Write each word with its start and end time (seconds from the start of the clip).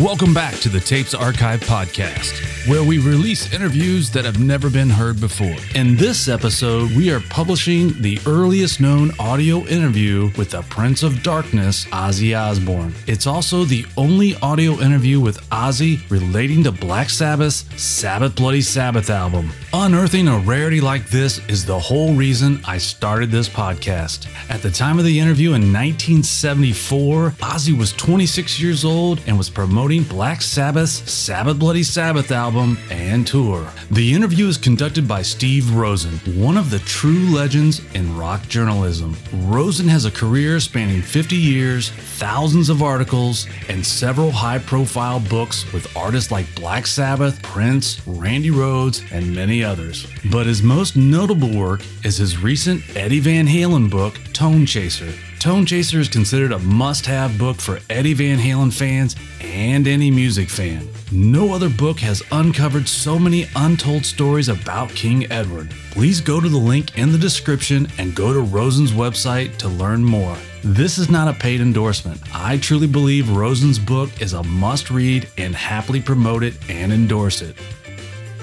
Welcome 0.00 0.32
back 0.32 0.54
to 0.60 0.68
the 0.68 0.78
Tapes 0.78 1.12
Archive 1.12 1.58
podcast, 1.58 2.68
where 2.68 2.84
we 2.84 2.98
release 2.98 3.52
interviews 3.52 4.12
that 4.12 4.24
have 4.24 4.38
never 4.38 4.70
been 4.70 4.88
heard 4.88 5.20
before. 5.20 5.56
In 5.74 5.96
this 5.96 6.28
episode, 6.28 6.92
we 6.92 7.10
are 7.10 7.18
publishing 7.18 8.00
the 8.00 8.20
earliest 8.24 8.80
known 8.80 9.10
audio 9.18 9.66
interview 9.66 10.30
with 10.38 10.50
the 10.52 10.62
Prince 10.62 11.02
of 11.02 11.24
Darkness, 11.24 11.84
Ozzy 11.86 12.38
Osbourne. 12.38 12.94
It's 13.08 13.26
also 13.26 13.64
the 13.64 13.84
only 13.96 14.36
audio 14.36 14.74
interview 14.74 15.18
with 15.18 15.40
Ozzy 15.50 16.08
relating 16.12 16.62
to 16.62 16.70
Black 16.70 17.10
Sabbath's 17.10 17.64
Sabbath 17.82 18.36
Bloody 18.36 18.62
Sabbath 18.62 19.10
album. 19.10 19.50
Unearthing 19.72 20.28
a 20.28 20.38
rarity 20.38 20.80
like 20.80 21.10
this 21.10 21.40
is 21.48 21.66
the 21.66 21.78
whole 21.78 22.14
reason 22.14 22.60
I 22.64 22.78
started 22.78 23.32
this 23.32 23.48
podcast. 23.48 24.28
At 24.48 24.62
the 24.62 24.70
time 24.70 25.00
of 25.00 25.04
the 25.04 25.18
interview 25.18 25.54
in 25.54 25.72
1974, 25.72 27.30
Ozzy 27.40 27.76
was 27.76 27.92
26 27.94 28.60
years 28.60 28.84
old 28.84 29.20
and 29.26 29.36
was 29.36 29.50
promoting 29.88 30.16
Black 30.16 30.42
Sabbath's 30.42 31.10
Sabbath 31.10 31.58
Bloody 31.58 31.82
Sabbath 31.82 32.30
album 32.30 32.76
and 32.90 33.26
tour. 33.26 33.66
The 33.90 34.12
interview 34.12 34.46
is 34.46 34.58
conducted 34.58 35.08
by 35.08 35.22
Steve 35.22 35.74
Rosen, 35.74 36.18
one 36.38 36.58
of 36.58 36.68
the 36.68 36.80
true 36.80 37.34
legends 37.34 37.80
in 37.94 38.14
rock 38.14 38.46
journalism. 38.48 39.16
Rosen 39.32 39.88
has 39.88 40.04
a 40.04 40.10
career 40.10 40.60
spanning 40.60 41.00
50 41.00 41.36
years, 41.36 41.88
thousands 41.88 42.68
of 42.68 42.82
articles, 42.82 43.46
and 43.70 43.86
several 43.86 44.30
high 44.30 44.58
profile 44.58 45.20
books 45.20 45.72
with 45.72 45.96
artists 45.96 46.30
like 46.30 46.54
Black 46.54 46.86
Sabbath, 46.86 47.42
Prince, 47.42 48.06
Randy 48.06 48.50
Rhoads, 48.50 49.10
and 49.10 49.34
many 49.34 49.64
others. 49.64 50.06
But 50.30 50.44
his 50.44 50.62
most 50.62 50.96
notable 50.96 51.56
work 51.58 51.80
is 52.04 52.18
his 52.18 52.42
recent 52.42 52.82
Eddie 52.94 53.20
Van 53.20 53.46
Halen 53.46 53.88
book, 53.88 54.16
Tonechaser. 54.34 55.14
Tonechaser 55.38 56.00
is 56.00 56.08
considered 56.08 56.50
a 56.50 56.58
must 56.58 57.06
have 57.06 57.38
book 57.38 57.60
for 57.60 57.78
Eddie 57.88 58.12
Van 58.12 58.38
Halen 58.38 58.72
fans 58.72 59.14
and 59.40 59.86
any 59.86 60.10
music 60.10 60.48
fan. 60.50 60.88
No 61.12 61.54
other 61.54 61.68
book 61.68 62.00
has 62.00 62.24
uncovered 62.32 62.88
so 62.88 63.20
many 63.20 63.46
untold 63.54 64.04
stories 64.04 64.48
about 64.48 64.88
King 64.90 65.30
Edward. 65.30 65.70
Please 65.92 66.20
go 66.20 66.40
to 66.40 66.48
the 66.48 66.58
link 66.58 66.98
in 66.98 67.12
the 67.12 67.18
description 67.18 67.86
and 67.98 68.16
go 68.16 68.32
to 68.32 68.40
Rosen's 68.40 68.90
website 68.90 69.56
to 69.58 69.68
learn 69.68 70.04
more. 70.04 70.36
This 70.64 70.98
is 70.98 71.08
not 71.08 71.28
a 71.28 71.38
paid 71.38 71.60
endorsement. 71.60 72.20
I 72.34 72.56
truly 72.58 72.88
believe 72.88 73.30
Rosen's 73.30 73.78
book 73.78 74.20
is 74.20 74.32
a 74.32 74.42
must 74.42 74.90
read 74.90 75.28
and 75.38 75.54
happily 75.54 76.00
promote 76.00 76.42
it 76.42 76.54
and 76.68 76.92
endorse 76.92 77.42
it. 77.42 77.54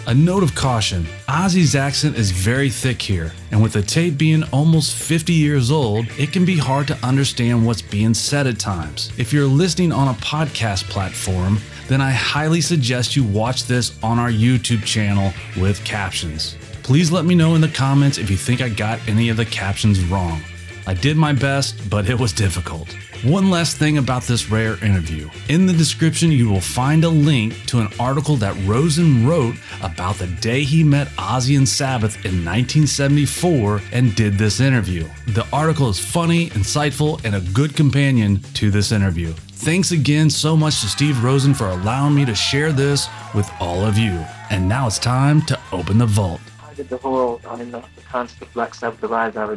A 0.07 0.13
note 0.13 0.43
of 0.43 0.53
caution 0.53 1.07
Ozzy's 1.27 1.75
accent 1.75 2.15
is 2.15 2.29
very 2.29 2.69
thick 2.69 3.01
here, 3.01 3.33
and 3.49 3.63
with 3.63 3.73
the 3.73 3.81
tape 3.81 4.19
being 4.19 4.43
almost 4.51 4.93
50 4.93 5.33
years 5.33 5.71
old, 5.71 6.05
it 6.19 6.31
can 6.31 6.45
be 6.45 6.57
hard 6.57 6.87
to 6.89 6.97
understand 7.03 7.65
what's 7.65 7.81
being 7.81 8.13
said 8.13 8.45
at 8.45 8.59
times. 8.59 9.11
If 9.17 9.33
you're 9.33 9.47
listening 9.47 9.91
on 9.91 10.09
a 10.09 10.13
podcast 10.19 10.83
platform, 10.89 11.57
then 11.87 12.01
I 12.01 12.11
highly 12.11 12.61
suggest 12.61 13.15
you 13.15 13.23
watch 13.23 13.65
this 13.65 13.97
on 14.03 14.19
our 14.19 14.29
YouTube 14.29 14.83
channel 14.83 15.33
with 15.59 15.83
captions. 15.83 16.55
Please 16.83 17.11
let 17.11 17.25
me 17.25 17.33
know 17.33 17.55
in 17.55 17.61
the 17.61 17.67
comments 17.67 18.19
if 18.19 18.29
you 18.29 18.37
think 18.37 18.61
I 18.61 18.69
got 18.69 18.99
any 19.07 19.29
of 19.29 19.37
the 19.37 19.45
captions 19.45 20.03
wrong. 20.03 20.39
I 20.87 20.93
did 20.93 21.17
my 21.17 21.33
best, 21.33 21.89
but 21.89 22.07
it 22.07 22.19
was 22.19 22.31
difficult. 22.31 22.95
One 23.23 23.49
last 23.49 23.77
thing 23.77 23.97
about 23.97 24.21
this 24.23 24.51
rare 24.51 24.83
interview. 24.83 25.29
In 25.49 25.65
the 25.65 25.73
description, 25.73 26.31
you 26.31 26.47
will 26.47 26.61
find 26.61 27.03
a 27.03 27.09
link 27.09 27.65
to 27.67 27.79
an 27.79 27.87
article 27.99 28.35
that 28.35 28.55
Rosen 28.67 29.25
wrote 29.25 29.55
about 29.81 30.17
the 30.17 30.27
day 30.27 30.63
he 30.63 30.83
met 30.83 31.07
Ozzy 31.17 31.57
and 31.57 31.67
Sabbath 31.67 32.17
in 32.17 32.45
1974 32.45 33.81
and 33.93 34.13
did 34.13 34.37
this 34.37 34.59
interview. 34.59 35.09
The 35.27 35.47
article 35.51 35.89
is 35.89 35.99
funny, 35.99 36.49
insightful, 36.51 37.23
and 37.25 37.33
a 37.33 37.41
good 37.41 37.75
companion 37.75 38.41
to 38.53 38.69
this 38.69 38.91
interview. 38.91 39.33
Thanks 39.33 39.91
again 39.91 40.29
so 40.29 40.55
much 40.55 40.81
to 40.81 40.87
Steve 40.87 41.23
Rosen 41.23 41.55
for 41.55 41.69
allowing 41.69 42.13
me 42.13 42.25
to 42.25 42.35
share 42.35 42.71
this 42.71 43.07
with 43.33 43.49
all 43.59 43.83
of 43.83 43.97
you. 43.97 44.23
And 44.51 44.69
now 44.69 44.85
it's 44.85 44.99
time 44.99 45.41
to 45.43 45.59
open 45.71 45.97
the 45.97 46.05
vault. 46.05 46.41
How 46.59 46.73
did 46.73 46.89
the 46.89 46.97
whole, 46.97 47.41
I 47.47 47.55
mean, 47.55 47.71
the, 47.71 47.79
the 47.95 48.01
concept 48.01 48.43
of 48.43 48.53
Black 48.53 48.75
Sabbath, 48.75 49.01
the 49.01 49.07
rise 49.07 49.35
of 49.35 49.49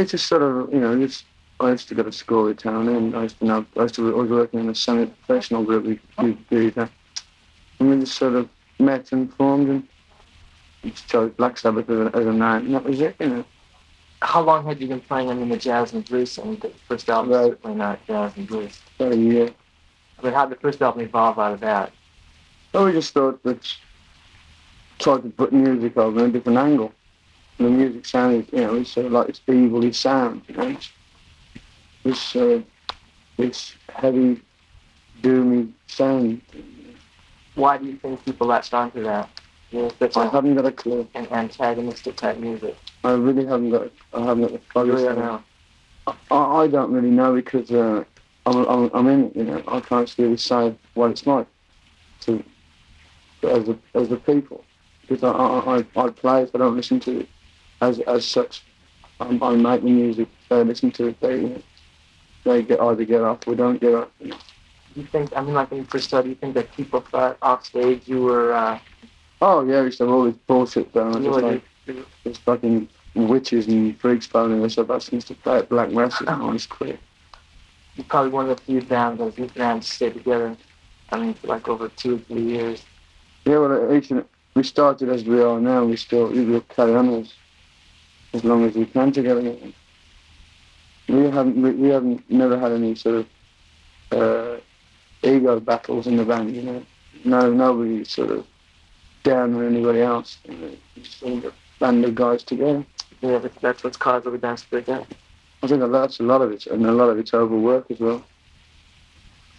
it's 0.00 0.12
just 0.12 0.26
sort 0.26 0.42
of, 0.42 0.72
you 0.72 0.80
know, 0.80 0.98
just 0.98 1.24
I 1.60 1.70
used 1.70 1.88
to 1.88 1.94
go 1.94 2.02
to 2.02 2.12
school 2.12 2.48
in 2.48 2.56
town, 2.56 2.88
and 2.88 3.14
I 3.16 3.22
used 3.22 3.38
to 3.38 3.44
know, 3.44 3.66
I 3.76 3.82
used 3.82 3.94
to 3.96 4.14
I 4.14 4.20
was 4.22 4.30
working 4.30 4.60
in 4.60 4.68
a 4.68 4.74
semi-professional 4.74 5.64
group. 5.64 5.84
We 5.84 6.00
we 6.22 6.38
did 6.50 6.74
that, 6.74 6.90
and 7.78 7.90
we 7.90 8.00
just 8.00 8.16
sort 8.16 8.34
of 8.34 8.48
met 8.80 9.12
and 9.12 9.32
formed, 9.34 9.68
and 9.68 9.88
just 10.84 11.08
chose 11.08 11.30
Black 11.36 11.58
Sabbath 11.58 11.88
as 11.88 11.98
a, 11.98 12.16
as 12.16 12.26
a 12.26 12.32
name, 12.32 12.66
and 12.66 12.74
that 12.74 12.84
was 12.84 13.00
it, 13.00 13.16
you 13.20 13.28
know. 13.28 13.44
How 14.22 14.40
long 14.40 14.64
had 14.64 14.80
you 14.80 14.86
been 14.86 15.00
playing 15.00 15.30
I 15.30 15.34
mean, 15.34 15.48
the 15.48 15.56
jazz 15.56 15.92
and 15.92 16.04
blues? 16.04 16.38
And 16.38 16.60
the 16.60 16.70
first 16.88 17.08
album 17.10 17.32
Right. 17.32 17.50
certainly 17.50 17.76
not 17.76 18.06
jazz 18.06 18.36
and 18.36 18.46
blues. 18.46 18.80
About 18.98 19.12
a 19.12 19.16
year. 19.16 19.50
I 20.18 20.22
mean, 20.22 20.32
how 20.32 20.46
did 20.46 20.58
the 20.58 20.60
first 20.60 20.80
album 20.80 21.02
evolve 21.02 21.38
out 21.38 21.54
of 21.54 21.60
that? 21.60 21.92
So 22.72 22.84
we 22.84 22.92
just 22.92 23.12
thought 23.12 23.42
that 23.42 23.74
tried 24.98 25.22
to 25.24 25.28
put 25.30 25.52
music 25.52 25.96
over 25.96 26.20
in 26.20 26.30
a 26.30 26.32
different 26.32 26.58
angle. 26.58 26.92
The 27.58 27.64
music 27.64 28.06
sounded, 28.06 28.48
you 28.52 28.60
know, 28.60 28.76
it's 28.76 28.90
sort 28.90 29.06
of 29.06 29.12
like 29.12 29.26
this 29.28 29.40
evilly 29.46 29.92
sound, 29.92 30.42
you 30.48 30.56
know. 30.56 30.68
It's, 30.68 30.90
this 32.04 32.36
uh, 32.36 32.60
this 33.36 33.74
heavy, 33.88 34.40
doomy 35.20 35.72
sound. 35.86 36.40
Why 37.54 37.78
do 37.78 37.86
you 37.86 37.96
think 37.96 38.24
people 38.24 38.46
latched 38.48 38.74
onto 38.74 39.02
that? 39.04 39.28
You 39.70 39.82
know, 39.82 39.90
such 39.98 40.14
haven't 40.14 40.54
got 40.54 40.66
a 40.66 40.72
clue. 40.72 41.08
an 41.14 41.26
antagonistic 41.30 42.16
type 42.16 42.38
music. 42.38 42.76
I 43.04 43.12
really 43.12 43.46
haven't 43.46 43.70
got. 43.70 43.90
I 44.12 44.24
haven't 44.24 44.42
got 44.42 44.52
the 44.52 44.60
foggiest 44.72 45.04
really 45.04 45.16
know. 45.16 45.42
I, 46.06 46.14
I 46.36 46.66
don't 46.66 46.92
really 46.92 47.10
know 47.10 47.34
because 47.34 47.70
uh, 47.70 48.04
I'm, 48.46 48.66
I'm, 48.66 48.90
I'm 48.92 49.08
in 49.08 49.24
it, 49.26 49.36
you 49.36 49.44
know. 49.44 49.62
I 49.68 49.80
can't 49.80 50.12
really 50.18 50.36
say 50.36 50.74
what 50.94 51.12
it's 51.12 51.26
like 51.26 51.46
to 52.22 52.42
as 53.44 53.68
a, 53.68 53.78
as 53.94 54.10
a 54.10 54.16
people 54.16 54.64
because 55.00 55.22
I, 55.22 55.30
I, 55.30 55.76
I, 55.78 56.04
I 56.04 56.10
play 56.10 56.42
it, 56.42 56.50
I 56.54 56.58
don't 56.58 56.76
listen 56.76 57.00
to 57.00 57.20
it 57.20 57.28
as 57.82 58.00
as 58.00 58.24
such. 58.24 58.62
I'm, 59.20 59.42
I 59.42 59.54
make 59.54 59.82
the 59.82 59.90
music, 59.90 60.28
they 60.48 60.64
listen 60.64 60.90
to 60.92 61.08
it, 61.08 61.20
they, 61.20 61.62
they 62.44 62.62
get 62.62 62.80
either 62.80 63.04
get 63.04 63.20
off 63.20 63.46
or 63.46 63.54
don't 63.54 63.80
get 63.80 63.94
off. 63.94 64.08
You 64.20 64.28
know. 64.28 64.38
You 64.96 65.04
think, 65.04 65.30
I 65.36 65.42
mean, 65.42 65.54
like 65.54 65.70
when 65.70 65.80
you 65.80 65.86
first 65.86 66.08
started, 66.08 66.24
do 66.24 66.30
you 66.30 66.34
think 66.36 66.54
that 66.54 66.74
people 66.74 67.00
thought 67.00 67.38
off 67.40 67.64
stage 67.64 68.08
you 68.08 68.22
were, 68.22 68.52
uh, 68.52 68.78
Oh 69.40 69.64
yeah, 69.64 69.80
we 69.80 69.86
used 69.86 69.98
to 69.98 70.04
have 70.04 70.12
all 70.12 70.24
this 70.24 70.36
bullshit 70.46 70.96
on, 70.96 71.24
you 71.24 71.30
just 71.30 71.42
were 71.42 71.52
like 71.52 71.64
this 72.24 72.38
fucking 72.38 72.88
witches 73.14 73.66
and 73.66 73.98
freaks 73.98 74.26
phoning 74.26 74.64
us 74.64 74.78
up 74.78 74.90
asking 74.90 75.18
us 75.18 75.24
to 75.24 75.34
play 75.34 75.58
at 75.58 75.68
Black 75.68 75.90
Mass 75.90 76.22
all 76.28 76.52
this 76.52 76.66
quit. 76.66 77.00
you're 77.96 78.04
probably 78.04 78.30
one 78.30 78.48
of 78.48 78.56
the 78.56 78.62
few 78.62 78.80
bands 78.82 79.18
that 79.18 79.56
managed 79.56 79.88
to 79.88 79.92
stay 79.92 80.10
together, 80.10 80.56
I 81.10 81.18
mean, 81.18 81.34
for 81.34 81.48
like 81.48 81.68
over 81.68 81.88
two 81.88 82.16
or 82.16 82.18
three 82.18 82.42
years. 82.42 82.84
Yeah, 83.44 83.58
well, 83.58 84.00
we 84.54 84.62
started 84.62 85.08
as 85.08 85.24
we 85.24 85.42
are 85.42 85.60
now. 85.60 85.84
We 85.84 85.96
still 85.96 86.28
we 86.28 86.44
will 86.44 86.60
carry 86.60 86.94
on 86.94 87.08
as, 87.08 87.34
as 88.32 88.44
long 88.44 88.64
as 88.64 88.74
we 88.74 88.86
can 88.86 89.12
together. 89.12 89.56
We 91.08 91.24
haven't 91.24 91.60
we, 91.60 91.70
we 91.72 91.88
haven't 91.88 92.28
never 92.30 92.58
had 92.58 92.72
any 92.72 92.94
sort 92.94 93.16
of 93.16 93.26
uh, 94.12 94.60
ego 95.22 95.60
battles 95.60 96.06
in 96.06 96.16
the 96.16 96.24
band. 96.24 96.54
You 96.54 96.62
know, 96.62 96.82
no 97.24 97.52
nobody 97.52 98.04
sort 98.04 98.30
of 98.30 98.46
down 99.22 99.54
on 99.54 99.66
anybody 99.66 100.00
else. 100.00 100.38
You 100.44 100.56
know, 100.56 100.70
just 100.96 101.22
all 101.22 101.40
got 101.40 101.54
band 101.78 102.04
of 102.04 102.14
guys 102.14 102.42
together. 102.42 102.84
Yeah, 103.20 103.38
that's, 103.60 103.84
what's 103.84 103.96
caused 103.96 104.26
all 104.26 104.32
the 104.32 104.38
dance 104.38 104.64
break 104.64 104.88
up. 104.88 105.06
I 105.62 105.68
think 105.68 105.80
that's 105.92 106.18
a 106.18 106.24
lot 106.24 106.42
of 106.42 106.50
it, 106.50 106.66
and 106.66 106.84
a 106.86 106.92
lot 106.92 107.08
of 107.08 107.18
it's 107.18 107.34
overwork 107.34 107.90
as 107.90 108.00
well. 108.00 108.24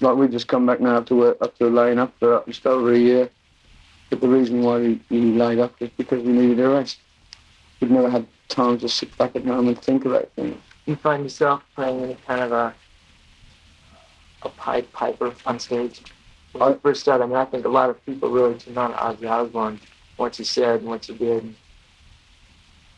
Like 0.01 0.17
we 0.17 0.27
just 0.27 0.49
come 0.49 0.65
back 0.65 0.81
now 0.81 0.99
to 1.01 1.15
work 1.15 1.37
after 1.41 1.69
laying 1.69 1.99
up 1.99 2.13
for 2.19 2.43
just 2.45 2.65
over 2.65 2.91
a 2.91 2.97
year. 2.97 3.29
But 4.09 4.19
the 4.19 4.27
reason 4.27 4.61
why 4.61 4.79
we, 4.79 5.01
we 5.09 5.21
laid 5.21 5.59
up 5.59 5.73
is 5.79 5.89
because 5.97 6.21
we 6.23 6.33
needed 6.33 6.59
a 6.59 6.69
rest. 6.69 6.99
We'd 7.79 7.91
never 7.91 8.09
had 8.09 8.27
time 8.53 8.77
to 8.77 8.87
sit 8.87 9.17
back 9.17 9.35
at 9.35 9.45
home 9.45 9.67
and 9.67 9.81
think 9.81 10.05
about 10.05 10.29
things. 10.35 10.57
you 10.85 10.95
find 10.95 11.23
yourself 11.23 11.63
playing 11.75 12.03
any 12.03 12.15
kind 12.27 12.41
of 12.41 12.51
a 12.51 12.73
a 14.43 14.49
pipe 14.49 14.91
piper 14.93 15.33
on 15.45 15.59
stage? 15.59 16.01
When 16.51 16.69
you 16.69 16.79
first 16.83 17.01
started, 17.01 17.23
I 17.23 17.27
mean, 17.27 17.35
I 17.37 17.45
think 17.45 17.65
a 17.65 17.69
lot 17.69 17.89
of 17.89 18.05
people 18.05 18.29
really 18.29 18.57
turned 18.59 18.77
on 18.77 18.93
Ozzy 18.93 19.29
Osbourne, 19.29 19.79
what 20.17 20.37
you 20.37 20.45
said 20.45 20.81
and 20.81 20.89
what 20.89 21.07
you 21.09 21.15
did. 21.15 21.55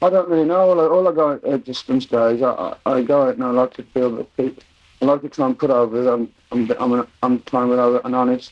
I 0.02 0.10
don't 0.10 0.28
really 0.28 0.46
know. 0.46 0.72
All 0.72 0.82
I, 0.82 0.84
all 0.84 1.08
I 1.08 1.12
go 1.14 1.34
at, 1.34 1.44
at 1.46 1.64
just 1.64 1.86
some 1.86 2.02
stage, 2.02 2.42
I, 2.42 2.76
I, 2.86 2.92
I 2.94 3.02
go 3.02 3.28
out 3.28 3.36
and 3.36 3.44
I 3.44 3.52
like 3.52 3.74
to 3.76 3.84
feel 3.84 4.14
that 4.18 4.36
people, 4.36 4.62
I 5.02 5.06
like 5.06 5.22
to 5.22 5.30
try 5.30 5.46
and 5.46 5.58
put 5.58 5.70
over, 5.70 6.10
I'm, 6.12 6.34
I'm, 6.52 6.70
I'm, 6.80 6.92
an, 6.94 7.08
I'm 7.24 7.42
trying 7.44 7.70
to 7.70 7.76
put 7.76 7.80
over 7.80 8.02
an 8.04 8.14
honest 8.14 8.52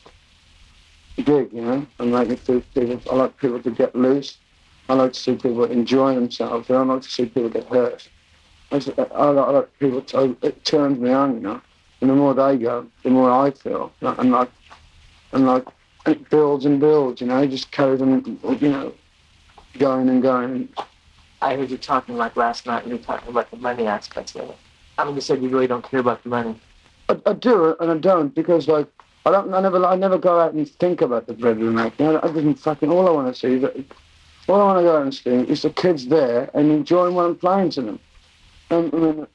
gig, 1.16 1.52
you 1.52 1.60
know, 1.60 1.86
and 1.98 2.12
make 2.12 2.30
it 2.30 2.40
feel 2.40 2.62
people, 2.74 3.00
I 3.12 3.16
like 3.16 3.36
people 3.36 3.60
to 3.62 3.70
get 3.70 3.94
loose. 3.94 4.38
I 4.88 4.94
like 4.94 5.12
to 5.14 5.18
see 5.18 5.34
people 5.34 5.64
enjoy 5.64 6.14
themselves. 6.14 6.70
I 6.70 6.74
don't 6.74 6.88
like 6.88 7.02
to 7.02 7.08
see 7.08 7.26
people 7.26 7.48
get 7.48 7.66
hurt. 7.66 8.08
I, 8.70 8.78
just, 8.78 8.98
I, 8.98 9.02
like, 9.02 9.12
I 9.48 9.50
like 9.50 9.78
people 9.78 10.02
to, 10.02 10.36
it 10.42 10.64
turns 10.64 10.98
me 10.98 11.10
on, 11.10 11.34
you 11.34 11.40
know. 11.40 11.60
And 12.00 12.10
the 12.10 12.14
more 12.14 12.34
they 12.34 12.58
go, 12.58 12.86
the 13.02 13.10
more 13.10 13.30
I 13.30 13.50
feel. 13.50 13.92
And 14.02 14.30
like, 14.30 14.50
and 15.32 15.46
like, 15.46 15.66
it 16.06 16.28
builds 16.28 16.66
and 16.66 16.78
builds, 16.78 17.20
you 17.20 17.26
know, 17.26 17.40
it 17.42 17.48
just 17.48 17.70
carries 17.70 18.02
on, 18.02 18.38
you 18.60 18.68
know, 18.68 18.92
going 19.78 20.08
and 20.08 20.22
going. 20.22 20.68
I 21.40 21.56
heard 21.56 21.70
you 21.70 21.78
talking 21.78 22.16
like 22.16 22.36
last 22.36 22.66
night, 22.66 22.82
and 22.82 22.92
you 22.92 22.98
were 22.98 23.04
talking 23.04 23.28
about 23.28 23.50
the 23.50 23.56
money 23.56 23.86
aspects 23.86 24.34
of 24.34 24.50
it. 24.50 24.56
I 24.98 25.04
mean, 25.04 25.14
you 25.14 25.20
said 25.20 25.42
you 25.42 25.48
really 25.48 25.66
don't 25.66 25.84
care 25.84 26.00
about 26.00 26.22
the 26.22 26.28
money. 26.28 26.60
I, 27.08 27.20
I 27.26 27.32
do 27.34 27.76
and 27.80 27.90
I 27.90 27.98
don't 27.98 28.34
because 28.34 28.68
like 28.68 28.88
I 29.26 29.30
don't 29.30 29.52
I 29.52 29.60
never 29.60 29.84
I 29.84 29.96
never 29.96 30.18
go 30.18 30.40
out 30.40 30.54
and 30.54 30.68
think 30.68 31.00
about 31.00 31.26
the 31.26 31.34
bread 31.34 31.58
we're 31.58 31.70
making. 31.70 32.06
I, 32.06 32.20
I 32.22 32.32
just 32.32 32.62
fucking 32.62 32.90
all 32.90 33.08
I 33.08 33.10
want 33.10 33.34
to 33.34 33.38
see 33.38 33.54
is 33.54 33.84
all 34.48 34.60
I 34.60 34.64
want 34.64 34.78
to 34.78 34.82
go 34.82 35.02
and 35.02 35.14
see 35.14 35.52
is 35.52 35.62
the 35.62 35.70
kids 35.70 36.06
there 36.06 36.50
and 36.54 36.70
enjoying 36.70 37.14
what 37.14 37.26
I'm 37.26 37.36
playing 37.36 37.70
to 37.70 37.82
them. 37.82 38.00
And 38.70 38.92
I 38.94 38.96
mean, 38.96 39.26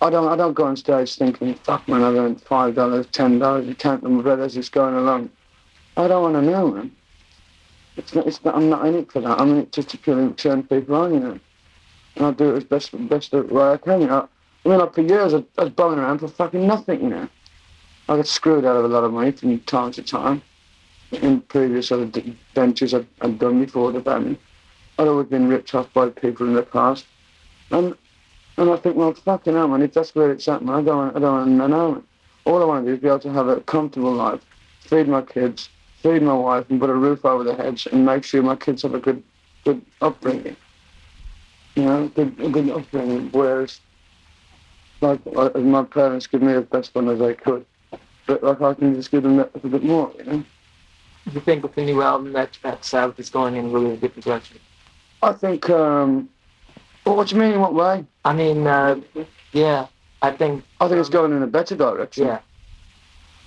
I 0.00 0.10
don't 0.10 0.28
I 0.28 0.36
don't 0.36 0.54
go 0.54 0.64
on 0.64 0.76
stage 0.76 1.16
thinking 1.16 1.54
fuck 1.54 1.88
man 1.88 2.02
I 2.02 2.14
earned 2.16 2.42
five 2.42 2.74
dollars 2.74 3.06
ten 3.06 3.38
dollars 3.38 3.74
counting 3.78 4.16
my 4.16 4.22
bread 4.22 4.40
as 4.40 4.56
it's 4.56 4.68
going 4.68 4.94
along. 4.94 5.30
I 5.96 6.08
don't 6.08 6.22
want 6.22 6.34
to 6.34 6.42
know 6.42 6.70
man. 6.70 6.92
It's 7.96 8.14
not, 8.14 8.26
it's 8.28 8.44
not, 8.44 8.54
I'm 8.54 8.68
not 8.68 8.86
in 8.86 8.94
it 8.94 9.10
for 9.10 9.20
that. 9.20 9.40
I'm 9.40 9.50
in 9.50 9.58
it 9.58 9.72
just 9.72 9.88
to 9.88 9.98
purely 9.98 10.32
turn 10.34 10.62
people 10.62 10.94
on, 10.94 11.14
you 11.14 11.20
know. 11.20 11.40
And 12.14 12.26
I'll 12.26 12.32
do 12.32 12.54
it 12.54 12.58
as 12.58 12.64
best 12.64 13.08
best 13.08 13.32
way 13.32 13.72
I 13.72 13.76
can. 13.76 14.02
You 14.02 14.06
know. 14.06 14.28
I 14.64 14.68
mean, 14.68 14.78
like 14.78 14.94
for 14.94 15.02
years 15.02 15.34
I, 15.34 15.44
I 15.56 15.64
was 15.64 15.72
bumming 15.72 15.98
around 15.98 16.18
for 16.18 16.28
fucking 16.28 16.66
nothing, 16.66 17.02
you 17.02 17.08
know. 17.08 17.28
I 18.08 18.16
got 18.16 18.26
screwed 18.26 18.64
out 18.64 18.76
of 18.76 18.84
a 18.84 18.88
lot 18.88 19.04
of 19.04 19.12
money 19.12 19.32
from 19.32 19.58
time 19.60 19.92
to 19.92 20.02
time 20.02 20.42
in 21.12 21.40
previous 21.42 21.90
other 21.90 22.10
ventures 22.54 22.94
I've, 22.94 23.06
I'd 23.20 23.38
done 23.38 23.64
before 23.64 23.92
the 23.92 24.00
band. 24.00 24.38
I'd 24.98 25.08
always 25.08 25.28
been 25.28 25.48
ripped 25.48 25.74
off 25.74 25.92
by 25.92 26.10
people 26.10 26.46
in 26.46 26.54
the 26.54 26.62
past. 26.62 27.06
And 27.70 27.96
and 28.58 28.70
I 28.70 28.76
think, 28.76 28.96
well, 28.96 29.14
fucking 29.14 29.54
hell, 29.54 29.68
man, 29.68 29.82
if 29.82 29.94
that's 29.94 30.16
where 30.16 30.32
it's 30.32 30.48
at, 30.48 30.64
man, 30.64 30.74
I 30.74 30.82
don't, 30.82 31.16
I 31.16 31.20
don't 31.20 31.58
want 31.58 31.60
to 31.60 31.68
know. 31.68 32.02
All 32.44 32.60
I 32.60 32.64
want 32.64 32.84
to 32.84 32.90
do 32.90 32.94
is 32.96 33.00
be 33.00 33.06
able 33.06 33.20
to 33.20 33.32
have 33.32 33.46
a 33.46 33.60
comfortable 33.60 34.12
life, 34.12 34.40
feed 34.80 35.06
my 35.06 35.22
kids, 35.22 35.68
feed 36.02 36.22
my 36.22 36.34
wife, 36.34 36.66
and 36.68 36.80
put 36.80 36.90
a 36.90 36.94
roof 36.94 37.24
over 37.24 37.44
their 37.44 37.54
heads, 37.54 37.86
and 37.86 38.04
make 38.04 38.24
sure 38.24 38.42
my 38.42 38.56
kids 38.56 38.82
have 38.82 38.94
a 38.94 38.98
good, 38.98 39.22
good 39.64 39.80
upbringing. 40.00 40.56
You 41.76 41.84
know, 41.84 42.08
good, 42.08 42.34
a 42.40 42.48
good 42.48 42.68
upbringing. 42.70 43.28
Whereas, 43.30 43.78
like, 45.00 45.24
my 45.54 45.84
parents 45.84 46.26
give 46.26 46.42
me 46.42 46.54
the 46.54 46.62
best 46.62 46.96
one 46.96 47.08
as 47.08 47.20
they 47.20 47.34
could, 47.34 47.64
but 48.26 48.42
like 48.42 48.60
I 48.60 48.74
can 48.74 48.92
just 48.96 49.12
give 49.12 49.22
them 49.22 49.38
a 49.38 49.44
bit 49.68 49.84
more. 49.84 50.12
You 50.18 50.24
know. 50.24 50.44
Do 51.28 51.34
you 51.34 51.40
think 51.40 51.62
with 51.62 51.74
the 51.74 51.84
new 51.84 52.02
album 52.02 52.32
that 52.32 52.58
that 52.62 52.84
Sabbath 52.84 53.18
is 53.18 53.28
going 53.30 53.56
in 53.56 53.72
really 53.72 53.92
a 53.92 53.96
different 53.96 54.24
direction? 54.24 54.58
I 55.22 55.32
think. 55.32 55.68
um 55.70 56.28
well, 57.04 57.16
what 57.16 57.28
do 57.28 57.36
you 57.36 57.40
mean? 57.40 57.52
In 57.52 57.60
what 57.60 57.74
way? 57.74 58.04
I 58.26 58.34
mean, 58.34 58.66
uh, 58.66 59.00
yeah, 59.52 59.86
I 60.20 60.30
think. 60.30 60.62
I 60.78 60.88
think 60.88 61.00
it's 61.00 61.08
going 61.08 61.32
in 61.32 61.42
a 61.42 61.46
better 61.46 61.74
direction. 61.74 62.26
Yeah, 62.26 62.40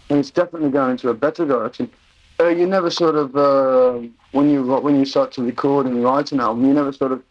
and 0.09 0.17
it's 0.17 0.31
definitely 0.31 0.71
going 0.71 0.91
into 0.91 1.09
a 1.09 1.13
better 1.13 1.45
direction. 1.45 1.91
Uh, 2.39 2.47
you 2.47 2.65
never 2.65 2.89
sort 2.89 3.15
of 3.15 3.35
uh, 3.35 3.99
when 4.31 4.49
you 4.49 4.63
when 4.63 4.97
you 4.97 5.05
start 5.05 5.31
to 5.33 5.43
record 5.43 5.85
and 5.85 6.03
write 6.03 6.31
an 6.31 6.39
album, 6.39 6.65
you 6.65 6.73
never 6.73 6.91
sort 6.91 7.11
of 7.11 7.21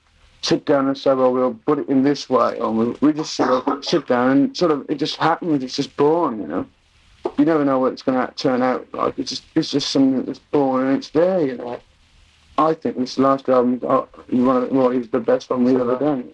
sit 0.42 0.64
down 0.66 0.86
and 0.86 0.96
say, 0.96 1.12
well, 1.14 1.32
we'll 1.32 1.54
put 1.66 1.80
it 1.80 1.88
in 1.88 2.04
this 2.04 2.30
way, 2.30 2.60
or 2.60 2.70
we, 2.70 2.96
we 3.00 3.12
just 3.12 3.34
sort 3.34 3.66
of 3.66 3.84
sit 3.84 4.06
down 4.06 4.30
and 4.30 4.56
sort 4.56 4.70
of 4.70 4.86
it 4.88 4.96
just 4.96 5.16
happens. 5.16 5.64
It's 5.64 5.74
just 5.74 5.96
born, 5.96 6.40
you 6.40 6.46
know. 6.46 6.66
You 7.38 7.44
never 7.44 7.64
know 7.64 7.78
what 7.78 7.92
it's 7.92 8.02
going 8.02 8.26
to 8.26 8.32
turn 8.34 8.62
out 8.62 8.86
like. 8.92 9.18
It's 9.18 9.30
just 9.30 9.44
it's 9.54 9.70
just 9.70 9.90
something 9.90 10.24
that's 10.24 10.38
born 10.38 10.86
and 10.86 10.98
it's 10.98 11.10
there, 11.10 11.40
you 11.44 11.56
know. 11.56 11.80
I 12.58 12.74
think 12.74 12.98
this 12.98 13.18
last 13.18 13.48
album, 13.48 13.80
uh, 13.86 14.02
one 14.28 14.56
of 14.56 14.68
the, 14.68 14.74
well, 14.74 14.90
it's 14.90 15.08
the 15.08 15.20
best 15.20 15.48
one 15.48 15.64
we've 15.64 15.80
ever 15.80 15.98
done. 15.98 16.28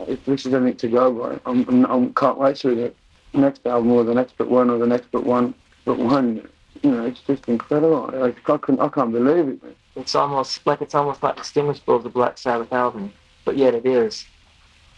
If 0.00 0.24
this 0.24 0.46
is 0.46 0.54
anything 0.54 0.76
to 0.76 0.88
go 0.88 1.12
by, 1.12 1.40
I'm, 1.44 1.84
I'm, 1.86 2.14
can't 2.14 2.38
wait 2.38 2.56
to 2.56 2.74
the 2.74 2.94
next 3.38 3.66
album 3.66 3.90
or 3.90 4.04
the 4.04 4.14
next 4.14 4.34
but 4.38 4.48
one 4.48 4.70
or 4.70 4.78
the 4.78 4.86
next 4.86 5.08
but 5.10 5.24
one 5.24 5.54
but 5.84 5.98
one. 5.98 6.48
You 6.82 6.90
know, 6.92 7.04
it's 7.04 7.20
just 7.20 7.48
incredible. 7.48 8.10
Like, 8.14 8.48
I 8.48 8.58
can't, 8.58 8.80
I 8.80 8.88
can't 8.88 9.12
believe 9.12 9.48
it. 9.48 9.62
Man. 9.62 9.74
it's 9.96 10.14
almost 10.14 10.64
like 10.66 10.80
it's 10.80 10.94
almost 10.94 11.22
not 11.22 11.36
distinguishable 11.36 11.98
as 11.98 12.04
a 12.04 12.10
Black 12.10 12.38
Sabbath 12.38 12.72
album, 12.72 13.12
but 13.44 13.56
yet 13.56 13.74
it 13.74 13.84
is. 13.84 14.24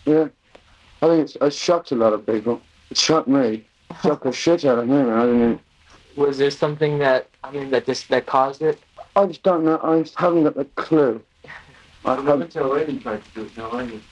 Yeah, 0.04 0.28
I 1.00 1.06
think 1.06 1.22
it's, 1.22 1.36
it 1.40 1.54
shocked 1.54 1.92
a 1.92 1.96
lot 1.96 2.12
of 2.12 2.26
people. 2.26 2.60
It 2.90 2.98
shocked 2.98 3.26
me. 3.26 3.66
It 3.92 4.02
shocked 4.02 4.24
the 4.24 4.32
shit 4.32 4.64
out 4.64 4.78
of 4.78 4.88
me, 4.88 4.94
man. 4.96 5.10
I 5.10 5.26
didn't. 5.26 5.60
Was 6.16 6.38
there 6.38 6.50
something 6.50 6.98
that 6.98 7.28
I 7.42 7.50
mean 7.50 7.70
that 7.70 7.86
just 7.86 8.08
that 8.10 8.26
caused 8.26 8.62
it? 8.62 8.78
I 9.16 9.26
just 9.26 9.42
don't 9.42 9.64
know. 9.64 9.80
I 9.82 10.02
just 10.02 10.18
haven't 10.18 10.44
got 10.44 10.54
the 10.56 10.64
clue. 10.76 11.22
I 12.04 12.12
Up 12.12 12.18
haven't. 12.24 12.42
until 12.42 12.74
Eddie 12.76 12.98
tried 12.98 13.22
to 13.24 13.30
do 13.34 13.42
it, 13.46 13.56
no, 13.56 13.70
Eddie. 13.78 14.02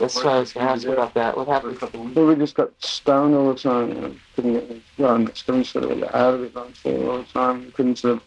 That's 0.00 0.16
why 0.24 0.32
I 0.36 0.40
was 0.40 0.52
going 0.54 0.66
to 0.66 0.72
ask 0.72 0.82
you 0.84 0.92
about 0.92 1.12
that. 1.14 1.36
What 1.36 1.44
For 1.46 1.50
a 1.50 1.54
happened? 1.54 1.78
couple 1.78 2.00
weeks. 2.04 2.14
But 2.14 2.24
we 2.24 2.34
just 2.36 2.54
got 2.54 2.70
stoned 2.82 3.34
all 3.34 3.52
the 3.52 3.58
time. 3.58 3.88
You 3.90 3.94
know, 4.00 4.14
couldn't 4.34 4.52
get 4.68 4.80
well, 4.98 5.18
not 5.18 5.36
stoned, 5.36 5.66
sort 5.66 5.84
of 5.84 5.98
get 5.98 6.14
out 6.14 6.34
of 6.34 6.42
it 6.44 6.54
like 6.56 6.74
so 6.76 7.10
all 7.10 7.18
the 7.18 7.24
time. 7.24 7.66
We 7.66 7.70
couldn't 7.72 7.96
sort 7.96 8.16
of, 8.16 8.22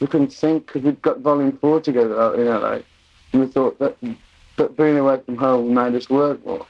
we 0.00 0.06
couldn't 0.06 0.32
think 0.32 0.66
because 0.66 0.82
we'd 0.82 1.02
got 1.02 1.20
Volume 1.20 1.58
Four 1.58 1.80
together 1.82 2.20
out 2.20 2.38
in 2.38 2.46
LA, 2.46 2.78
and 3.32 3.42
we 3.42 3.46
thought 3.48 3.78
that, 3.80 3.96
that 4.56 4.76
being 4.78 4.96
away 4.98 5.20
from 5.26 5.36
home 5.36 5.74
made 5.74 5.94
us 5.94 6.08
work 6.08 6.44
more 6.46 6.66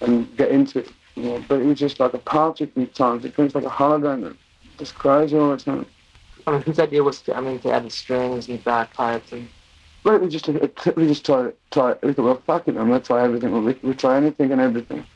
and 0.00 0.34
get 0.38 0.50
into 0.50 0.78
it. 0.80 0.90
You 1.16 1.22
know, 1.22 1.44
but 1.48 1.60
it 1.60 1.66
was 1.66 1.78
just 1.78 2.00
like 2.00 2.14
a 2.14 2.18
party 2.18 2.66
from 2.66 2.86
times. 2.88 3.24
It 3.24 3.34
feels 3.34 3.54
like 3.54 3.64
a 3.64 3.68
holiday, 3.68 4.16
man. 4.16 4.38
Just 4.78 4.96
crazy 4.96 5.36
all 5.36 5.50
the 5.50 5.62
time. 5.62 5.86
I 6.46 6.52
mean, 6.52 6.62
whose 6.62 6.78
idea 6.78 7.02
was 7.02 7.22
to, 7.22 7.36
I 7.36 7.40
mean 7.40 7.58
to 7.60 7.72
add 7.72 7.84
the 7.84 7.90
strings 7.90 8.48
and 8.48 8.62
bagpipes 8.64 9.32
and 9.32 9.48
Well, 10.04 10.18
we 10.18 10.28
just 10.28 10.48
we 10.48 11.06
just 11.06 11.24
try 11.24 11.52
try. 11.70 11.94
We 12.02 12.12
thought, 12.12 12.24
well, 12.24 12.42
fuck 12.46 12.68
it, 12.68 12.74
man. 12.74 12.90
Let's 12.90 13.08
try 13.08 13.24
everything. 13.24 13.64
We, 13.64 13.74
we 13.82 13.94
try 13.94 14.16
anything 14.16 14.50
and 14.52 14.60
everything. 14.60 15.06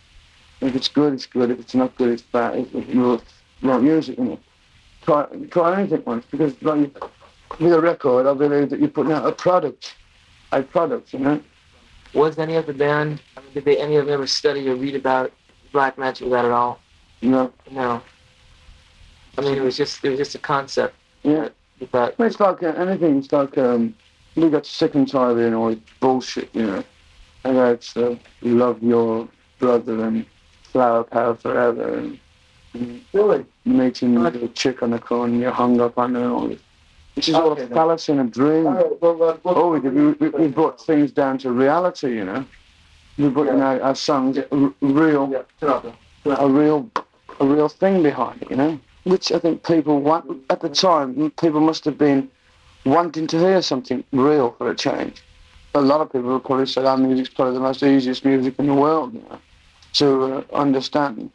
If 0.61 0.75
it's 0.75 0.89
good, 0.89 1.12
it's 1.12 1.27
good. 1.27 1.50
If 1.50 1.61
it's 1.61 1.75
not 1.75 1.97
good, 1.97 2.11
it's 2.11 2.23
bad. 2.23 2.59
It's, 2.59 2.71
it's, 2.75 2.94
we'll, 2.94 3.23
we'll 3.62 3.85
use 3.85 4.09
it. 4.09 4.19
You 4.19 4.25
know. 4.25 4.39
Try 5.03 5.27
try 5.51 5.81
anything 5.81 6.03
once 6.05 6.25
because 6.31 6.55
like, 6.62 6.97
with 7.59 7.73
a 7.73 7.81
record, 7.81 8.27
I 8.27 8.35
believe 8.35 8.71
that 8.71 8.79
you're 8.79 8.89
putting 8.89 9.12
out 9.12 9.27
a 9.27 9.33
product, 9.33 9.94
a 10.53 10.62
product. 10.62 11.12
You 11.12 11.19
know. 11.19 11.43
was 12.15 12.39
any 12.39 12.55
of 12.55 12.67
the 12.67 12.75
band? 12.75 13.21
I 13.37 13.41
mean, 13.41 13.53
did 13.55 13.65
they 13.65 13.79
any 13.79 13.97
of 13.97 14.06
them 14.06 14.15
ever 14.15 14.27
study 14.27 14.69
or 14.69 14.77
read 14.77 14.94
about 14.94 15.33
black 15.73 15.99
magic 15.99 16.31
that 16.31 16.44
at 16.44 16.50
all? 16.50 16.79
No. 17.23 17.53
No. 17.70 18.00
I 19.37 19.41
mean, 19.41 19.55
it 19.56 19.62
was 19.62 19.76
just 19.76 20.05
it 20.05 20.11
was 20.11 20.19
just 20.19 20.35
a 20.35 20.38
concept. 20.38 20.94
Yeah. 21.23 21.49
But 21.93 22.19
Well, 22.19 22.26
it's 22.29 22.41
like 22.41 22.62
uh, 22.62 22.69
anything. 22.69 23.19
It's 23.19 23.32
like 23.32 23.56
um, 23.59 23.94
we 24.37 24.49
got 24.50 24.67
sick 24.67 24.94
and 24.94 25.09
tired 25.09 25.32
of 25.32 25.38
hearing 25.38 25.55
all 25.55 25.69
this 25.70 25.79
bullshit. 26.00 26.50
You 26.55 26.67
know. 26.67 26.85
About 27.44 27.88
uh, 27.97 28.17
love 28.43 28.82
your 28.82 29.29
brother 29.59 30.05
and 30.05 30.26
flower 30.65 31.05
power 31.05 31.35
forever 31.35 31.99
and. 31.99 32.19
and 32.75 33.00
Really? 33.12 33.44
meeting 33.65 34.19
with 34.23 34.35
a 34.37 34.49
chick 34.49 34.82
on 34.82 34.91
the 34.93 34.99
corner, 34.99 35.35
you're 35.37 35.50
hung 35.50 35.81
up 35.81 35.99
on 35.99 36.15
her 36.15 36.23
and 36.23 36.32
all 36.32 36.49
this. 36.49 36.61
Which 37.17 37.29
is 37.29 37.35
all 37.35 37.53
a 37.53 37.56
then. 37.56 37.69
fallacy 37.69 38.12
and 38.12 38.20
a 38.20 38.25
dream. 38.25 38.65
Right, 38.67 39.03
well, 39.03 39.23
uh, 39.23 39.37
well, 39.43 39.55
Oh, 39.59 39.79
we, 39.79 39.81
we, 39.81 40.29
we 40.31 40.49
brought 40.49 40.81
things 40.81 41.11
down 41.12 41.37
to 41.38 41.50
reality, 41.53 42.15
you 42.15 42.25
know. 42.25 42.44
We 43.19 43.31
put 43.31 43.49
in 43.49 43.61
our, 43.61 43.81
our 43.82 43.94
songs 43.94 44.38
r- 44.38 44.73
real, 44.81 45.29
Yeah, 45.31 45.43
turn 45.61 45.70
off 45.70 45.85
the- 46.25 46.41
a 46.41 46.49
real, 46.49 46.88
a 47.41 47.44
real 47.47 47.69
thing 47.69 48.03
behind 48.03 48.43
it, 48.43 48.51
you 48.51 48.56
know. 48.56 48.79
Which 49.05 49.32
I 49.32 49.39
think 49.39 49.67
people 49.67 50.01
want 50.01 50.43
at 50.51 50.60
the 50.60 50.69
time. 50.69 51.31
People 51.41 51.60
must 51.60 51.84
have 51.84 51.96
been 51.98 52.31
wanting 52.84 53.27
to 53.29 53.39
hear 53.39 53.63
something 53.63 54.05
real 54.13 54.55
for 54.58 54.70
a 54.70 54.75
change. 54.75 55.22
A 55.75 55.81
lot 55.81 56.01
of 56.01 56.13
people 56.13 56.31
would 56.32 56.44
probably 56.44 56.67
say 56.67 56.84
our 56.84 56.96
music's 56.96 57.29
probably 57.29 57.55
the 57.55 57.60
most 57.60 57.82
easiest 57.82 58.25
music 58.25 58.55
in 58.58 58.67
the 58.67 58.75
world, 58.75 59.15
you 59.15 59.25
to 59.94 60.34
uh, 60.34 60.43
understand. 60.53 61.31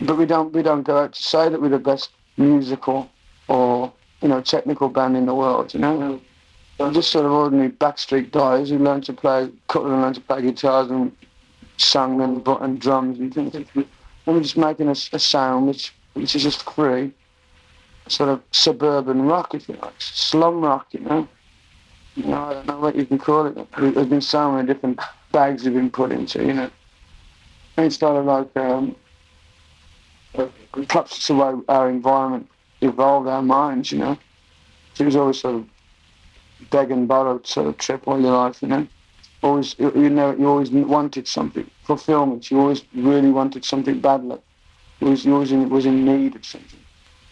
But 0.00 0.16
we 0.18 0.26
don't 0.26 0.52
we 0.52 0.62
don't 0.62 0.82
go 0.82 0.98
out 0.98 1.12
to 1.14 1.22
say 1.22 1.48
that 1.48 1.60
we're 1.60 1.68
the 1.70 1.78
best 1.78 2.10
musical 2.36 3.10
or 3.48 3.92
you 4.22 4.28
know 4.28 4.40
technical 4.40 4.88
band 4.88 5.16
in 5.16 5.26
the 5.26 5.34
world. 5.34 5.72
You 5.74 5.80
know, 5.80 6.20
we're 6.78 6.92
just 6.92 7.10
sort 7.10 7.24
of 7.24 7.32
ordinary 7.32 7.70
backstreet 7.70 8.30
guys 8.30 8.70
who 8.70 8.78
learned 8.78 9.04
to 9.04 9.12
play, 9.12 9.50
couple 9.68 9.92
of 9.92 9.98
learned 9.98 10.16
to 10.16 10.20
play 10.20 10.42
guitars 10.42 10.90
and 10.90 11.16
sang 11.78 12.20
and 12.20 12.44
button 12.44 12.76
drums 12.76 13.18
and 13.18 13.32
things. 13.32 13.54
And 13.54 13.86
we're 14.26 14.42
just 14.42 14.56
making 14.56 14.88
a 14.88 14.94
sound 14.94 15.68
which 15.68 15.94
which 16.14 16.34
is 16.34 16.42
just 16.42 16.68
free, 16.70 17.12
sort 18.08 18.30
of 18.30 18.42
suburban 18.50 19.22
rock, 19.22 19.54
if 19.54 19.68
you 19.68 19.76
like, 19.82 19.94
slum 19.98 20.60
rock. 20.60 20.86
You 20.92 21.00
know, 21.00 21.28
you 22.14 22.24
know 22.24 22.44
I 22.44 22.52
don't 22.54 22.66
know 22.66 22.80
what 22.80 22.96
you 22.96 23.06
can 23.06 23.18
call 23.18 23.46
it. 23.46 23.54
There's 23.76 24.08
been 24.08 24.20
so 24.20 24.52
many 24.52 24.66
different 24.66 25.00
bags 25.32 25.64
have 25.64 25.74
been 25.74 25.90
put 25.90 26.12
into. 26.12 26.44
You 26.44 26.52
know, 26.52 26.70
and 27.76 27.86
it's 27.86 27.98
sort 27.98 28.16
of 28.16 28.24
like. 28.26 28.56
Um, 28.56 28.96
perhaps 30.72 31.16
it's 31.16 31.28
the 31.28 31.34
way 31.34 31.54
our 31.68 31.88
environment 31.88 32.48
evolved 32.82 33.28
our 33.28 33.42
minds, 33.42 33.90
you 33.90 33.98
know. 33.98 34.18
It 34.98 35.04
was 35.04 35.16
always 35.16 35.40
sort 35.40 35.56
of 35.56 35.66
beg 36.70 36.90
and 36.90 37.06
borrow 37.08 37.40
sort 37.44 37.66
of 37.68 37.78
trip 37.78 38.06
all 38.06 38.20
your 38.20 38.32
life, 38.32 38.62
you 38.62 38.68
know. 38.68 38.86
Always, 39.42 39.76
you, 39.78 40.10
know, 40.10 40.34
you 40.34 40.46
always 40.46 40.70
wanted 40.70 41.28
something, 41.28 41.70
fulfillment. 41.84 42.50
You 42.50 42.60
always 42.60 42.84
really 42.94 43.30
wanted 43.30 43.64
something 43.64 44.00
badly. 44.00 44.38
You 45.00 45.06
always, 45.08 45.24
you 45.24 45.34
always 45.34 45.52
in, 45.52 45.68
was 45.68 45.86
in 45.86 46.04
need 46.04 46.34
of 46.36 46.44
something. 46.44 46.80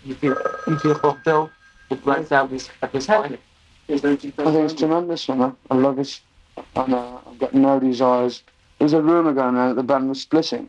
you 0.04 0.14
feel 0.14 0.37
you 0.66 0.78
feel 0.78 0.95
fulfilled 0.97 1.50
with 1.90 2.04
Black 2.04 2.26
Sabbath 2.26 2.71
at 2.83 2.93
this 2.93 3.07
point. 3.07 3.40
I 3.88 3.99
think 3.99 4.25
it's 4.37 4.75
tremendous, 4.75 5.28
you 5.28 5.35
know. 5.35 5.57
I 5.71 5.75
love 5.75 5.99
it. 5.99 6.21
And 6.76 6.95
uh, 6.95 7.19
I've 7.26 7.38
got 7.38 7.54
no 7.54 7.81
desires. 7.81 8.43
There's 8.78 8.93
a 8.93 9.02
rumour 9.02 9.33
going 9.33 9.57
around 9.57 9.69
that 9.71 9.75
the 9.75 9.83
band 9.83 10.09
was 10.09 10.23
splitting. 10.23 10.69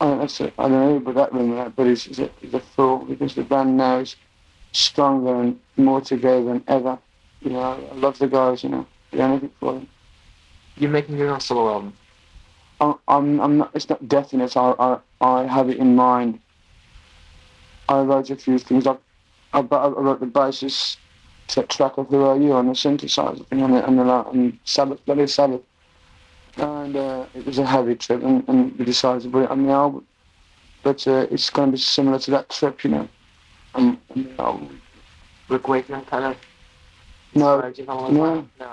I 0.00 0.06
don't, 0.06 0.18
that's 0.18 0.40
it. 0.40 0.52
I 0.58 0.62
don't 0.68 0.72
know 0.72 0.96
about 0.96 1.14
that 1.14 1.32
rumour, 1.32 1.70
but 1.70 1.86
it's, 1.86 2.06
it's, 2.06 2.18
a, 2.18 2.30
it's 2.42 2.54
a 2.54 2.60
fool 2.60 2.98
because 2.98 3.34
the 3.34 3.42
band 3.42 3.76
now 3.76 3.98
is 3.98 4.16
stronger 4.72 5.40
and 5.40 5.58
more 5.76 6.00
together 6.00 6.44
than 6.44 6.64
ever. 6.68 6.98
You 7.46 7.52
know, 7.52 7.88
I 7.92 7.94
love 7.94 8.18
the 8.18 8.26
guys, 8.26 8.64
you 8.64 8.70
know. 8.70 8.86
Do 9.12 9.20
anything 9.20 9.50
for 9.60 9.74
them. 9.74 9.88
You're 10.76 10.90
making 10.90 11.16
your 11.16 11.30
own 11.30 11.38
solo 11.38 11.74
album. 11.74 11.96
I'm, 12.80 12.94
I'm, 13.06 13.40
I'm 13.40 13.58
not, 13.58 13.70
it's 13.72 13.88
not 13.88 14.08
definite. 14.08 14.56
I, 14.56 14.74
I, 14.80 14.98
I 15.20 15.46
have 15.46 15.70
it 15.70 15.76
in 15.78 15.94
mind 15.94 16.40
I 17.88 18.00
wrote 18.00 18.30
a 18.30 18.36
few 18.36 18.58
things. 18.58 18.84
Like 18.84 18.98
I, 19.52 19.60
I 19.60 19.88
wrote 19.88 20.18
the 20.18 20.26
basis 20.26 20.96
set 21.48 21.68
track 21.68 21.96
of 21.98 22.08
Who 22.08 22.24
Are 22.24 22.36
You 22.36 22.54
on 22.54 22.66
the 22.66 22.72
synthesizer 22.72 23.46
thing 23.46 23.62
on 23.62 23.70
the, 23.70 23.86
on 23.86 23.96
the 23.96 24.02
on 24.02 24.58
Sabbath, 24.64 25.04
Bloody 25.06 25.28
Sabbath. 25.28 25.60
And 26.56 26.96
uh, 26.96 27.26
it 27.34 27.46
was 27.46 27.58
a 27.58 27.66
heavy 27.66 27.94
trip, 27.94 28.22
and, 28.24 28.42
and 28.48 28.76
we 28.76 28.84
decided 28.84 29.22
to 29.22 29.28
put 29.28 29.44
it 29.44 29.50
on 29.50 29.64
the 29.64 29.72
album. 29.72 30.04
But 30.82 31.06
uh, 31.06 31.26
it's 31.30 31.50
going 31.50 31.68
to 31.68 31.72
be 31.76 31.78
similar 31.78 32.18
to 32.18 32.30
that 32.32 32.48
trip, 32.48 32.82
you 32.82 32.90
know. 32.90 33.08
Um, 33.74 34.00
um, 34.38 34.80
Rick 35.48 35.68
Wakeman 35.68 36.06
kind 36.06 36.24
of 36.24 36.36
no, 37.34 37.72
no. 37.78 38.48
No. 38.58 38.70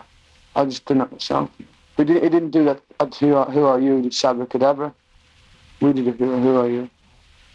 I 0.56 0.66
just 0.66 0.86
did 0.86 0.98
it 0.98 1.12
myself. 1.12 1.50
We 1.98 2.06
did, 2.06 2.18
it 2.24 2.30
didn't 2.30 2.52
do 2.52 2.64
that 2.66 2.82
at 3.00 3.16
Who 3.16 3.36
Are, 3.36 3.50
Who 3.50 3.64
Are 3.66 3.80
You, 3.80 4.02
did 4.02 4.12
Cadabra. 4.12 4.94
We 5.82 5.94
did 5.94 6.08
it 6.08 6.16
Who, 6.18 6.38
Who 6.40 6.58
Are 6.58 6.70
You. 6.70 6.90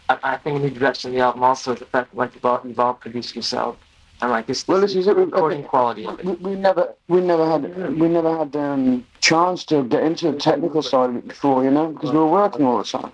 I, 0.09 0.17
I 0.23 0.37
think 0.37 0.59
a 0.59 0.63
new 0.63 0.69
direction 0.69 1.11
of 1.11 1.15
the 1.15 1.21
album 1.21 1.43
also 1.43 1.73
is 1.73 1.79
the 1.79 1.85
fact 1.85 2.11
that 2.11 2.17
like 2.17 2.35
you've 2.35 2.45
all, 2.45 2.61
you've 2.63 2.79
all 2.79 2.93
produced 2.93 3.35
yourself. 3.35 3.77
And 4.21 4.31
like 4.31 4.47
this, 4.47 4.67
Well, 4.67 4.81
this 4.81 4.95
is 4.95 5.07
it. 5.07 5.15
we- 5.15 5.23
recording 5.23 5.63
quality 5.63 6.05
of 6.05 6.19
it. 6.19 6.25
we, 6.25 6.33
we 6.33 6.55
never 6.55 6.93
we 7.07 7.21
never 7.21 7.49
had 7.49 7.97
we 7.97 8.09
never 8.09 8.37
had 8.37 8.53
um 8.57 9.05
chance 9.21 9.63
to 9.65 9.83
get 9.83 10.03
into 10.03 10.31
the 10.31 10.37
technical 10.37 10.81
side 10.81 11.11
of 11.11 11.15
it 11.15 11.27
before, 11.27 11.63
you 11.63 11.71
know, 11.71 11.87
because 11.87 12.11
we 12.11 12.17
were 12.17 12.27
working 12.27 12.65
all 12.65 12.79
the 12.79 12.83
time. 12.83 13.13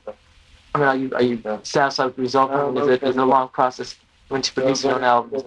I 0.74 0.78
mean, 0.80 0.88
are 0.88 0.96
you 0.96 1.12
are 1.14 1.22
you 1.22 1.42
uh, 1.46 1.60
satisfied 1.62 2.06
with 2.08 2.16
the 2.16 2.22
result? 2.24 2.52
I 2.52 2.66
mean, 2.72 2.78
is 2.78 2.88
it 2.88 3.04
is 3.04 3.16
it 3.16 3.22
a 3.22 3.26
long 3.26 3.50
process 3.50 3.96
when 4.30 4.42
you 4.42 4.52
produce 4.52 4.84
your 4.84 4.96
own 4.96 5.04
albums? 5.04 5.44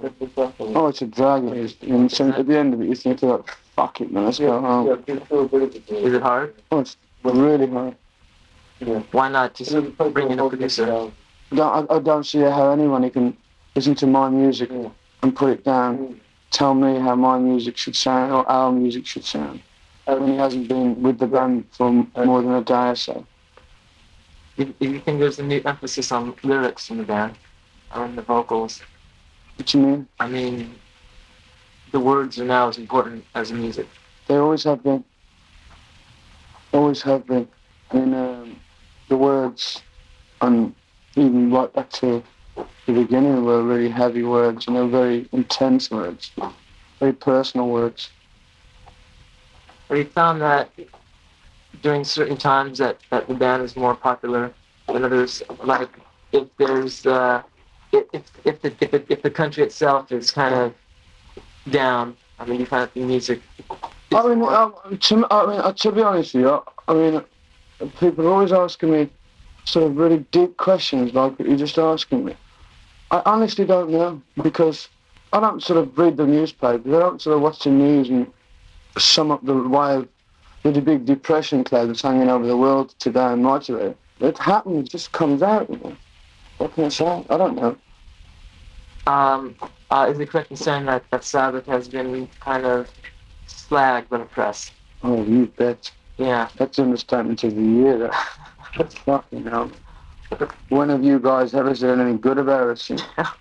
Oh, 0.59 0.89
it's 0.89 1.03
a 1.03 1.07
drag. 1.07 1.45
It 1.45 1.57
is. 1.57 1.77
And 1.83 2.11
so 2.11 2.31
at 2.31 2.47
the 2.47 2.59
end 2.59 2.75
of 2.75 2.81
it, 2.81 2.89
you 2.89 2.95
think 2.95 3.23
like, 3.23 3.51
fuck 3.75 4.01
it, 4.01 4.13
man, 4.13 4.27
let's 4.27 4.39
go 4.39 4.61
home. 4.61 5.05
Is 5.07 6.15
it 6.15 6.23
hard? 6.23 6.55
Oh, 6.71 6.81
it's 6.81 6.97
really 7.25 7.67
hard. 7.67 7.97
Yeah. 8.81 9.03
Why 9.11 9.29
not 9.29 9.55
just 9.55 9.73
bring 10.13 10.31
in 10.31 10.39
a 10.39 10.49
producer? 10.49 10.87
Don't, 10.87 11.91
I, 11.91 11.97
I 11.97 11.99
don't 11.99 12.25
see 12.25 12.41
how 12.41 12.71
anyone 12.71 13.09
can 13.11 13.37
listen 13.75 13.95
to 13.97 14.07
my 14.07 14.29
music 14.29 14.71
and 14.71 15.35
put 15.35 15.51
it 15.51 15.65
down, 15.65 16.21
tell 16.51 16.75
me 16.75 16.99
how 17.01 17.17
my 17.17 17.39
music 17.39 17.77
should 17.77 17.97
sound 17.97 18.33
or 18.33 18.49
our 18.49 18.71
music 18.71 19.07
should 19.07 19.25
sound. 19.25 19.63
When 20.05 20.29
he 20.29 20.37
hasn't 20.37 20.69
been 20.69 21.03
with 21.03 21.19
the 21.19 21.27
band 21.27 21.65
for 21.71 21.91
more 21.91 22.43
than 22.43 22.53
a 22.53 22.63
day 22.63 22.91
or 22.91 22.95
so. 22.95 23.27
Do 24.57 24.65
do 24.65 24.91
you 24.91 25.01
think 25.01 25.21
there's 25.21 25.39
a 25.39 25.43
new 25.43 25.61
emphasis 25.65 26.11
on 26.13 26.35
lyrics 26.43 26.91
in 26.91 26.99
the 26.99 27.05
band, 27.05 27.37
on 27.93 28.17
the 28.17 28.23
vocals? 28.23 28.83
What 29.57 29.73
you 29.75 29.81
mean? 29.81 30.09
I 30.21 30.29
mean, 30.29 30.75
the 31.93 32.01
words 32.01 32.39
are 32.39 32.45
now 32.45 32.69
as 32.69 32.79
important 32.79 33.25
as 33.35 33.51
the 33.51 33.57
music. 33.57 33.87
They 34.27 34.37
always 34.37 34.65
have 34.65 34.83
been. 34.83 35.05
Always 36.73 37.03
have 37.03 37.27
been. 37.27 37.49
I 37.91 37.97
mean, 37.97 38.15
um, 38.15 38.61
the 39.09 39.17
words, 39.17 39.83
and 40.41 40.75
even 41.17 41.51
right 41.51 41.73
back 41.73 41.91
to 41.91 42.23
the 42.87 42.93
beginning, 42.93 43.45
were 43.45 43.63
really 43.63 43.89
heavy 43.89 44.23
words, 44.23 44.67
you 44.67 44.75
know, 44.75 44.87
very 44.87 45.29
intense 45.33 45.91
words, 45.91 46.33
very 47.01 47.13
personal 47.13 47.69
words. 47.69 48.11
Have 49.89 49.97
you 49.97 50.05
found 50.05 50.43
that 50.43 50.71
during 51.83 52.05
certain 52.05 52.37
times 52.37 52.79
that, 52.79 52.99
that 53.11 53.27
the 53.27 53.35
band 53.35 53.63
is 53.63 53.75
more 53.75 53.95
popular 53.95 54.53
than 54.87 55.05
others? 55.05 55.43
Like 55.65 55.89
if 56.33 56.49
there's 56.59 57.07
uh, 57.07 57.43
if 57.93 58.25
if 58.45 58.63
the 58.63 58.73
if 58.81 58.91
the, 58.91 59.13
if 59.13 59.23
the 59.23 59.31
country 59.31 59.63
itself 59.65 60.13
is 60.13 60.31
kind 60.31 60.55
of 60.55 60.75
down, 61.71 62.17
I 62.39 62.45
mean, 62.45 62.61
you 62.61 62.67
find 62.67 62.83
that 62.83 62.95
the 62.95 63.01
music. 63.01 63.41
I 64.15 64.27
mean, 64.27 64.43
um, 64.43 64.75
to, 64.99 65.27
I 65.31 65.47
mean, 65.47 65.61
uh, 65.61 65.73
to 65.73 65.93
be 65.93 66.03
honest 66.03 66.35
with 66.35 66.45
you, 66.45 66.63
I 66.87 66.95
mean, 66.95 67.25
people 68.01 68.27
are 68.27 68.33
always 68.33 68.53
asking 68.53 68.91
me 68.91 69.11
sort 69.65 69.87
of 69.87 69.97
really 69.97 70.19
deep 70.31 70.57
questions 70.57 71.13
like 71.13 71.39
you're 71.39 71.57
just 71.57 71.79
asking 71.79 72.25
me. 72.25 72.35
I 73.11 73.23
honestly 73.27 73.65
don't 73.65 73.91
know 73.91 74.23
because 74.43 74.89
I 75.33 75.41
don't 75.41 75.63
sort 75.63 75.79
of 75.79 75.99
read 75.99 76.17
the 76.17 76.27
newspapers. 76.27 76.87
I 76.87 76.99
don't 76.99 77.21
sort 77.21 77.37
of 77.37 77.43
watch 77.43 77.65
the 77.65 77.71
news 77.71 78.09
and 78.09 78.27
sum 78.97 79.31
up 79.31 79.45
the 79.45 79.55
wild, 79.55 80.09
really 80.65 80.81
big 80.81 81.05
depression 81.05 81.65
cloud 81.65 81.89
that's 81.89 82.03
hanging 82.03 82.31
over 82.31 82.47
the 82.47 82.57
world 82.57 82.95
today 82.99 83.33
and 83.33 83.43
night 83.43 83.63
today. 83.63 83.95
It 84.21 84.39
happens, 84.39 84.89
it 84.89 84.91
just 84.91 85.13
comes 85.13 85.43
out. 85.43 85.69
You 85.71 85.77
know. 85.77 85.97
What 86.59 86.75
can 86.75 86.85
I 86.85 86.89
say? 86.89 87.25
I 87.31 87.37
don't 87.37 87.57
know. 87.57 87.77
Um, 89.07 89.57
uh, 89.91 90.09
is 90.11 90.19
it 90.21 90.29
correct 90.29 90.51
in 90.51 90.57
saying 90.57 90.87
that, 90.87 91.05
that 91.11 91.25
Sabbath 91.25 91.67
has 91.67 91.89
been 91.89 92.29
kind 92.41 92.67
of 92.67 92.93
slagged 93.47 94.11
the 94.11 94.19
press? 94.19 94.71
Oh, 95.03 95.25
you 95.25 95.47
bet. 95.47 95.91
Yeah. 96.19 96.49
That's 96.57 96.77
the 96.77 96.83
understatement 96.83 97.43
of 97.45 97.55
the 97.55 97.63
year. 97.63 98.11
That's 98.77 98.95
fucking 98.97 99.45
hell. 99.47 99.71
When 100.69 100.91
have 100.91 101.03
you 101.03 101.19
guys 101.19 101.55
ever 101.55 101.75
said 101.75 101.99
anything 101.99 102.19
good 102.21 102.39
about 102.39 102.69
us? 102.69 102.91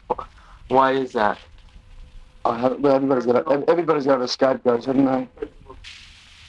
Why 0.70 0.94
is 0.94 1.12
that? 1.14 1.38
I 2.46 2.58
have, 2.60 2.80
well, 2.80 2.96
everybody's 2.96 3.26
got 3.26 3.36
a, 3.36 3.70
everybody's 3.70 4.06
got 4.06 4.22
a 4.22 4.28
scapegoat, 4.28 4.86
haven't 4.86 5.06
they? 5.06 5.28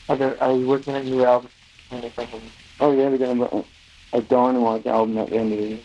Are, 0.09 0.17
there, 0.17 0.43
are 0.43 0.53
you 0.53 0.67
working 0.67 0.95
on 0.95 1.01
a 1.01 1.05
new 1.05 1.25
album? 1.25 1.51
Oh 1.91 2.93
yeah, 2.93 3.09
we're 3.09 3.19
going 3.19 3.39
to 3.39 3.65
a 4.13 4.21
dynamite 4.23 4.87
album 4.87 5.19
at 5.19 5.31
the 5.31 5.37
end 5.37 5.53
of 5.53 5.59
the 5.59 5.65
year. 5.65 5.81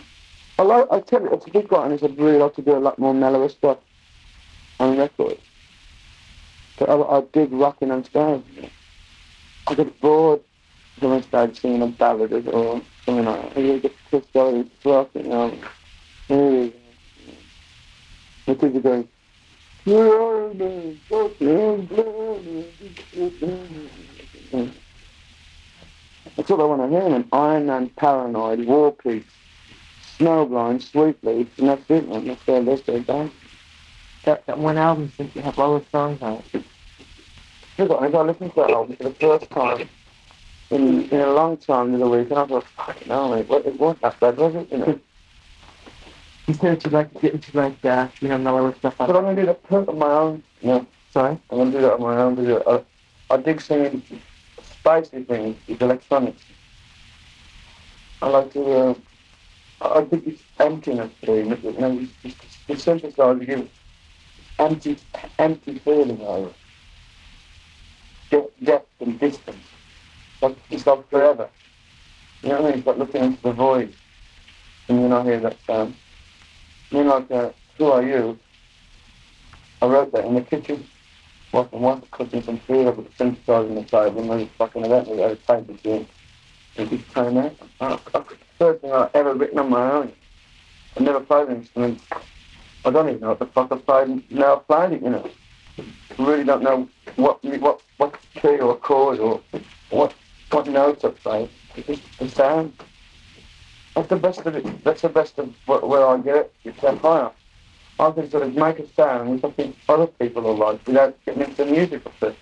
I 0.64 0.66
like, 0.66 0.88
I 0.92 1.02
tell 1.02 1.22
you, 1.22 1.34
it's 1.34 1.46
a 1.46 2.06
and 2.06 2.18
really 2.18 2.38
like 2.38 2.56
to 2.56 2.62
do 2.62 2.78
a 2.78 2.80
lot 2.80 2.98
more 2.98 3.14
mellower 3.14 3.50
stuff 3.50 3.80
on 4.80 4.98
record. 4.98 5.38
But 6.80 6.90
I, 6.90 6.94
I 6.94 7.22
dig 7.34 7.52
rocking 7.52 7.92
on 7.92 8.06
stage. 8.06 8.44
I 9.68 9.74
get 9.74 10.00
bored 10.00 10.40
from 11.00 11.12
on 11.12 11.24
stage 11.24 11.60
singing 11.60 11.82
a 11.82 11.88
ballad 11.88 12.32
or 12.48 12.82
something 13.06 13.26
like 13.26 13.56
that. 13.56 13.58
I 13.58 13.80
get 13.80 13.94
pissed 14.10 14.34
off 14.36 14.54
and 14.54 14.72
rocking, 14.86 15.24
you 15.26 15.30
know. 15.30 15.54
Really. 16.30 16.74
The 18.46 18.56
kids 18.56 18.78
are 18.78 18.80
going, 18.80 19.10
that's 26.38 26.52
all 26.52 26.62
I 26.62 26.66
want 26.66 26.82
to 26.82 26.88
hear, 26.90 27.10
man. 27.10 27.28
Iron 27.34 27.66
Man, 27.66 27.90
Paranoid, 27.90 28.66
War 28.66 28.94
Pigs, 28.94 29.34
Snowblind, 30.24 30.82
Sweet 30.82 31.22
Leaf, 31.24 31.48
and 31.60 31.68
that's 31.68 31.84
it, 31.90 32.08
man. 32.08 32.28
That's 32.28 32.44
their 32.44 32.62
list 32.62 32.86
they're 32.86 33.00
done. 33.02 33.32
That, 34.24 34.46
that 34.46 34.58
one 34.58 34.78
album 34.78 35.12
seems 35.18 35.34
to 35.34 35.42
have 35.42 35.60
all 35.60 35.80
the 35.80 35.86
songs 35.92 36.22
on 36.22 36.44
it. 36.54 36.64
I 37.78 38.10
got 38.10 38.28
listened 38.28 38.54
to 38.54 38.62
that 38.62 38.70
album 38.72 38.96
for 38.96 39.04
the 39.04 39.16
first 39.16 39.50
time 39.50 39.90
in, 40.72 41.10
in 41.10 41.20
a 41.20 41.34
long 41.34 41.58
time 41.58 41.92
the 41.92 42.06
other 42.06 42.18
week, 42.18 42.30
and 42.30 42.40
I 42.40 42.46
thought, 42.46 42.64
fucking 42.64 43.08
hell, 43.08 43.36
mate, 43.36 43.50
what, 43.50 43.66
it 43.66 43.78
wasn't 43.78 44.02
that 44.04 44.20
bad, 44.22 44.38
was 44.38 44.56
it? 44.56 44.72
You 44.72 44.78
know? 44.78 45.00
You 46.46 46.54
said 46.56 46.84
you'd 46.84 46.92
like 46.92 47.14
to 47.14 47.20
get 47.22 47.34
into 47.36 47.56
like 47.56 47.86
uh, 47.86 48.10
you 48.20 48.28
know 48.28 48.38
mellower 48.38 48.76
stuff. 48.76 48.98
But 48.98 49.16
I'm 49.16 49.24
going 49.24 49.38
to 49.38 49.42
do 49.44 49.46
that 49.46 49.88
on 49.88 49.98
my 49.98 50.12
own. 50.12 50.44
Know? 50.62 50.86
Sorry. 51.10 51.40
I'm 51.50 51.58
going 51.58 51.72
to 51.72 51.78
do 51.78 51.82
that 51.84 51.94
on 51.94 52.02
my 52.02 52.18
own. 52.18 52.36
Because 52.36 52.84
I, 53.30 53.34
I 53.34 53.38
dig 53.38 53.62
singing 53.62 54.04
spicy 54.62 55.24
things 55.24 55.56
with 55.70 55.82
electronics. 55.82 56.44
I 58.22 58.28
like 58.28 58.52
to, 58.52 58.72
uh, 58.72 58.94
I 59.82 60.00
I 60.00 60.06
think 60.06 60.28
it's 60.28 60.44
emptiness 60.60 61.12
thing. 61.22 61.50
You 61.50 61.72
know, 61.80 62.00
it's, 62.00 62.14
it's, 62.24 62.58
the 62.68 62.74
synthesizer 62.74 63.46
gives 63.46 63.70
empty, 64.60 64.98
empty 65.40 65.80
feeling 65.80 66.22
over 66.22 66.48
it. 66.50 66.56
De- 68.30 68.66
depth 68.66 68.90
and 69.02 69.20
distance. 69.20 69.68
Like, 70.42 70.58
it's 70.70 70.86
like 70.86 71.10
forever. 71.10 71.50
You 72.42 72.50
know 72.50 72.62
what 72.62 72.66
I 72.66 72.70
mean? 72.70 72.78
It's 72.80 72.88
like 72.88 72.98
looking 72.98 73.24
into 73.24 73.42
the 73.42 73.52
void. 73.54 73.94
And 74.90 75.02
you 75.02 75.08
not 75.08 75.26
hear 75.26 75.40
that 75.40 75.58
sound. 75.66 75.96
I 76.92 76.96
mean, 76.96 77.08
like, 77.08 77.32
uh, 77.32 77.50
Who 77.78 77.86
Are 77.92 78.04
You? 78.04 78.38
I 79.82 79.88
wrote 79.88 80.12
that 80.14 80.26
in 80.26 80.36
the 80.36 80.42
kitchen. 80.42 80.84
Walking, 81.52 81.82
walking, 81.82 82.10
cooking 82.12 82.42
some 82.42 82.58
food 82.60 82.98
with 82.98 83.18
the 83.18 83.24
synthesizer 83.24 83.70
on 83.70 83.76
the 83.76 83.88
side. 83.88 84.14
And 84.16 84.32
I 84.32 84.36
was 84.38 84.48
fucking 84.58 84.86
event 84.86 85.08
with 85.08 85.20
a 85.20 85.36
tape 85.36 85.70
machine. 85.70 86.08
And 86.78 86.90
just 86.90 87.08
playing 87.10 87.36
that. 87.36 87.56
I, 87.80 88.00
I, 88.16 88.24
first 88.64 88.82
thing 88.82 88.94
I've 88.94 89.14
ever 89.14 89.34
written 89.34 89.60
on 89.60 89.70
my 89.70 89.92
own. 89.92 90.14
I've 90.96 91.04
never 91.04 91.20
played 91.20 91.50
an 91.50 91.58
instrument. 91.58 92.02
I 92.86 92.92
don't 92.92 93.10
even 93.10 93.20
know 93.20 93.30
what 93.30 93.40
the 93.40 93.46
fuck 93.48 93.72
I 93.74 93.78
played. 93.78 94.32
Now 94.32 94.56
I've 94.56 94.68
played 94.68 94.94
it, 94.94 95.04
you 95.04 95.10
know. 95.10 95.30
I 95.78 96.24
really 96.24 96.46
don't 96.46 96.64
know 96.64 96.88
what 97.18 97.44
what 97.44 97.82
what 97.98 98.18
key 98.36 98.60
or 98.60 98.76
chord 98.78 99.20
or 99.20 99.42
what 99.90 100.14
what 100.52 100.68
notes 100.68 101.04
I 101.04 101.10
play. 101.10 101.50
It's 101.76 102.02
the 102.18 102.30
sound. 102.30 102.74
That's 103.96 104.08
the 104.08 104.16
best 104.16 104.46
of 104.46 104.56
it. 104.56 104.84
That's 104.86 105.02
the 105.02 105.10
best 105.10 105.40
of 105.40 105.54
where 105.66 106.08
I 106.08 106.18
get 106.20 106.36
it. 106.38 106.54
It's 106.64 106.82
that 106.82 107.00
higher. 107.00 107.32
I 108.00 108.12
can 108.12 108.30
sort 108.30 108.44
of 108.44 108.56
make 108.56 108.80
a 108.80 108.88
sound 108.94 109.44
I 109.44 109.52
think 109.52 109.76
other 109.90 110.08
people 110.08 110.42
will 110.42 110.56
like 110.56 110.88
without 110.88 111.18
getting 111.26 111.42
into 111.42 111.66
the 111.66 111.72
music 111.72 112.06
of 112.06 112.30
it. 112.30 112.36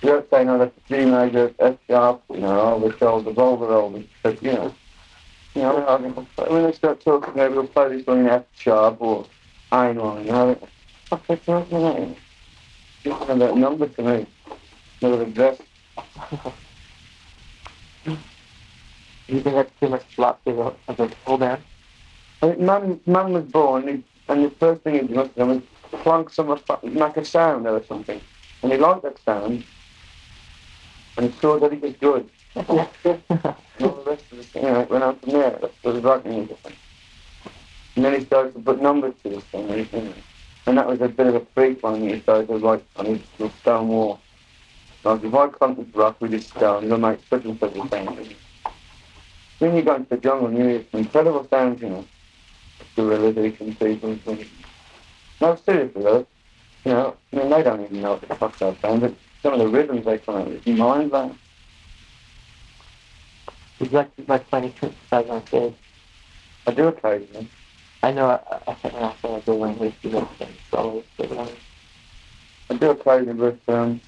Without 0.00 0.28
saying, 0.30 0.48
oh, 0.48 0.58
that's 0.58 0.78
G 0.88 1.04
major, 1.06 1.52
F 1.58 1.76
sharp, 1.88 2.22
you 2.30 2.38
know, 2.38 2.60
oh, 2.60 2.88
the 2.88 2.96
shoulder, 2.98 3.30
all 3.40 3.56
the 3.56 3.66
roll, 3.66 4.04
but, 4.22 4.42
you 4.42 4.52
know. 4.52 4.74
You 5.56 5.62
know, 5.62 5.86
I 5.86 5.96
when 6.50 6.64
they 6.64 6.72
start 6.72 7.00
talking, 7.00 7.32
maybe 7.34 7.54
we'll 7.54 7.66
play 7.66 7.88
this 7.96 8.06
one 8.06 8.18
in 8.18 8.28
F 8.28 8.44
sharp 8.56 9.00
or 9.00 9.26
A 9.72 9.94
minor, 9.94 10.20
you 10.20 10.30
know. 10.30 10.50
I 10.50 11.16
fuck, 11.16 11.26
that's 11.26 11.48
not. 11.48 11.70
Just 13.02 13.28
another 13.30 13.56
number 13.56 13.88
to 13.88 14.02
me. 14.02 14.26
Not 15.00 15.12
Another 15.14 15.22
address. 15.22 15.58
You 19.28 19.40
think 19.40 19.56
that's 19.56 19.72
too 19.80 19.88
much 19.88 20.04
flop 20.14 20.44
to 20.44 20.76
of 20.86 20.96
the 20.96 21.12
whole 21.24 21.38
band? 21.38 21.62
I 22.42 22.46
think 22.46 22.60
man, 22.60 23.00
man 23.06 23.32
was 23.32 23.44
born, 23.44 23.88
he 23.88 24.04
And 24.28 24.44
the 24.44 24.50
first 24.50 24.82
thing 24.82 25.08
he 25.08 25.14
must 25.14 25.34
have 25.36 25.48
was 25.48 25.62
plonk 25.90 26.30
some 26.30 26.56
make 26.84 27.16
a 27.16 27.24
sound 27.24 27.66
or 27.66 27.82
something. 27.84 28.20
And 28.62 28.72
he 28.72 28.78
liked 28.78 29.02
that 29.02 29.18
sound. 29.18 29.64
And 31.16 31.32
he 31.32 31.40
saw 31.40 31.58
that 31.58 31.72
he 31.72 31.78
was 31.78 31.94
good. 31.94 32.28
The 32.56 32.88
the 33.78 35.16
there. 35.26 35.58
That 35.84 36.02
writing 36.02 36.32
music. 36.32 36.58
And 37.94 38.04
then 38.04 38.18
he 38.18 38.24
started 38.24 38.54
to 38.54 38.60
put 38.60 38.80
numbers 38.80 39.14
to 39.22 39.30
this 39.30 39.44
thing, 39.44 40.14
and, 40.66 40.76
that 40.78 40.86
was 40.86 41.00
a 41.00 41.08
bit 41.08 41.28
of 41.28 41.34
a 41.36 41.40
freak 41.54 41.82
one. 41.82 42.08
He 42.08 42.20
started 42.20 42.48
to 42.48 42.58
write 42.58 42.84
on 42.96 43.06
his 43.06 43.20
little 43.38 43.56
stone 43.58 43.88
wall. 43.88 44.20
Like, 45.04 45.22
if 45.22 45.34
I 45.34 45.48
come 45.48 45.76
to 45.76 45.98
rock 45.98 46.20
with 46.20 46.32
this 46.32 46.46
stone, 46.46 46.88
you'll 46.88 46.98
make 46.98 47.20
such 47.30 47.44
and 47.44 47.58
such 47.60 47.76
a 47.76 47.88
sound. 47.88 48.34
Then 49.60 49.76
you 49.76 49.82
go 49.82 49.94
into 49.94 50.08
the 50.10 50.16
jungle 50.16 50.48
and 50.48 50.58
you 50.58 50.64
hear 50.64 50.84
some 50.90 51.00
incredible 51.00 51.46
sounds, 51.48 51.80
you 51.80 51.90
know. 51.90 52.04
Gorillas 52.96 53.38
eating 53.38 53.74
people 53.76 54.18
and. 54.26 54.46
No, 55.40 55.54
seriously 55.54 56.02
though. 56.02 56.26
You 56.84 56.92
know, 56.92 57.16
I 57.32 57.36
mean, 57.36 57.50
they 57.50 57.62
don't 57.62 57.84
even 57.84 58.02
know 58.02 58.12
what 58.12 58.28
the 58.28 58.34
fuck 58.34 58.58
they're 58.58 58.76
saying, 58.82 59.00
but 59.00 59.14
some 59.42 59.52
of 59.54 59.58
the 59.58 59.68
rhythms 59.68 60.04
they 60.04 60.18
come 60.18 60.36
out 60.36 60.48
with, 60.48 60.66
mind 60.66 61.10
blowing. 61.10 61.38
Like 63.78 64.48
playing 64.50 64.72
exercise 64.82 65.28
on 65.28 65.46
stage? 65.48 65.74
I 66.66 66.70
do 66.72 66.88
occasionally. 66.88 67.48
I 68.02 68.12
know 68.12 68.26
I, 68.30 68.70
I 68.70 68.74
think 68.74 68.94
when 68.94 69.02
I 69.04 69.14
saw 69.20 69.40
the 69.40 69.54
wing 69.54 69.78
with 69.78 69.94
you 70.02 70.10
know, 70.10 70.28
so 70.70 71.04
I 71.18 72.74
do 72.74 72.90
occasionally, 72.90 73.52
but 73.66 73.74
um, 73.74 74.00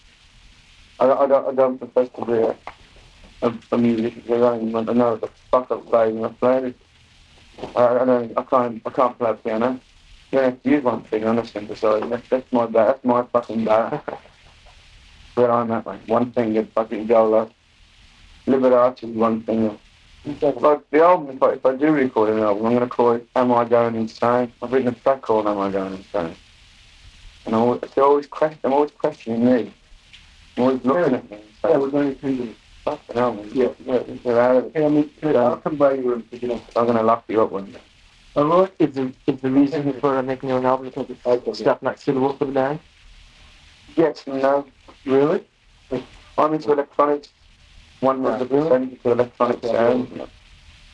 I, 0.99 1.11
I 1.11 1.27
don't, 1.27 1.49
I 1.49 1.55
don't 1.55 1.79
profess 1.79 2.09
to 2.17 2.25
be 2.25 2.33
a, 2.33 2.57
a, 3.43 3.55
a 3.73 3.79
musician. 3.79 4.23
I 4.31 4.35
I 4.35 4.59
know 4.95 5.17
the 5.17 5.29
fuck 5.51 5.71
I'm 5.71 5.83
playing. 5.83 6.25
I 6.25 6.29
play. 6.29 6.75
I, 7.77 7.87
I 7.99 8.05
don't, 8.05 8.39
I 8.39 8.43
can't, 8.45 8.83
I 8.87 8.91
can't 8.91 9.19
play 9.19 9.35
piano. 9.45 9.81
You 10.33 10.39
have 10.41 10.63
to 10.63 10.71
use 10.71 10.83
one 10.85 11.03
thing 11.05 11.25
on 11.25 11.39
a 11.39 11.43
synthesizer. 11.43 12.09
That's, 12.09 12.29
that's 12.29 12.53
my 12.53 12.67
bad. 12.67 12.89
That's 12.89 13.05
my 13.05 13.23
fucking 13.23 13.65
bad. 13.65 14.03
Where 15.35 15.53
I'm 15.53 15.71
at, 15.71 15.87
like 15.87 16.09
one 16.09 16.33
thing 16.33 16.55
you 16.55 16.65
fucking 16.75 17.07
go 17.07 17.29
like. 17.29 17.58
Liberace 18.49 19.05
is 19.05 19.11
one 19.11 19.43
thing. 19.43 19.79
Like 20.41 20.91
the 20.91 21.03
album, 21.03 21.37
if 21.37 21.43
I, 21.43 21.51
if 21.53 21.65
I 21.65 21.75
do 21.77 21.93
record 21.93 22.31
an 22.31 22.41
album, 22.41 22.67
I'm 22.67 22.75
going 22.75 22.89
to 22.89 22.95
call 22.95 23.13
it 23.13 23.27
"Am 23.37 23.53
I 23.53 23.65
Going 23.65 23.95
Insane?" 23.95 24.53
I've 24.61 24.73
written 24.73 24.89
a 24.89 24.93
track 24.93 25.23
called 25.23 25.47
"Am 25.47 25.59
I 25.59 25.71
Going 25.71 25.95
Insane?" 25.95 26.35
And 27.47 27.55
I'm 27.55 27.63
always, 27.63 27.81
they're 27.95 28.05
always 28.05 28.27
question, 28.27 28.59
I'm 28.65 28.73
always 28.73 28.91
questioning 28.91 29.45
me. 29.45 29.73
I'm 30.57 30.65
always 30.65 30.85
looking 30.85 31.15
at 31.15 31.31
me. 31.31 31.39
Yeah, 31.65 31.79
we're 31.79 31.91
going 31.91 32.17
to 32.17 32.35
do 32.37 32.55
Fucking 32.89 33.17
hell, 33.17 33.35
man. 33.35 33.51
Yeah. 33.53 33.69
yeah. 33.85 34.03
They're 34.25 34.41
out 34.41 34.57
of 34.57 34.65
it. 34.67 34.73
Hey, 34.75 34.87
I 34.87 34.89
mean, 34.89 35.11
I'll 35.23 35.59
come 35.59 35.77
by 35.77 35.93
your 35.93 36.05
room, 36.05 36.23
pick 36.23 36.43
it 36.43 36.51
up. 36.51 36.63
I'm 36.75 36.87
gonna 36.87 37.03
lock 37.03 37.25
you 37.29 37.43
up 37.43 37.53
one 37.53 37.71
day. 37.71 37.79
All 38.35 38.47
right. 38.47 38.73
Is 38.79 38.95
the 38.95 39.13
is 39.27 39.41
the 39.41 39.51
reason 39.51 39.93
for 40.01 40.23
making 40.23 40.49
your 40.49 40.65
album 40.65 40.89
because 40.89 41.07
it's 41.11 41.59
stuff 41.59 41.83
not 41.83 42.01
suitable 42.01 42.33
for 42.33 42.47
the 42.47 42.53
band? 42.53 42.81
Yes, 43.95 44.27
no. 44.27 44.67
Really? 45.05 45.45
I'm 46.39 46.55
into 46.55 46.73
electronics. 46.73 47.29
One 48.01 48.25
of 48.25 48.39
the 48.39 48.47
percentage 48.47 49.03
to 49.03 49.13
electronic 49.13 49.65
sound. 49.65 50.29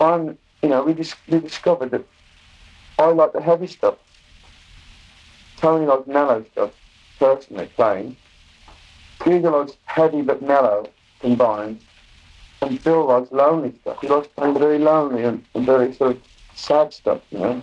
I'm, 0.00 0.38
you 0.62 0.68
know, 0.70 0.82
we 0.84 0.94
just 0.94 1.16
we 1.28 1.40
discovered 1.40 1.90
that 1.90 2.04
I 2.98 3.06
like 3.06 3.32
the 3.32 3.42
heavy 3.42 3.66
stuff. 3.66 3.96
Tony 5.56 5.86
likes 5.86 6.06
mellow 6.06 6.44
stuff, 6.52 6.72
personally 7.18 7.66
playing. 7.76 8.16
Geezer 9.24 9.50
likes 9.50 9.76
heavy 9.84 10.22
but 10.22 10.42
mellow 10.42 10.86
combined. 11.20 11.80
And 12.62 12.82
Bill 12.82 13.06
likes 13.06 13.30
lonely 13.32 13.74
stuff. 13.80 14.00
He 14.00 14.08
likes 14.08 14.28
playing 14.28 14.58
very 14.58 14.78
lonely 14.78 15.24
and, 15.24 15.44
and 15.54 15.66
very 15.66 15.92
sort 15.92 16.12
of 16.12 16.22
sad 16.54 16.92
stuff, 16.92 17.20
you 17.30 17.38
know. 17.38 17.62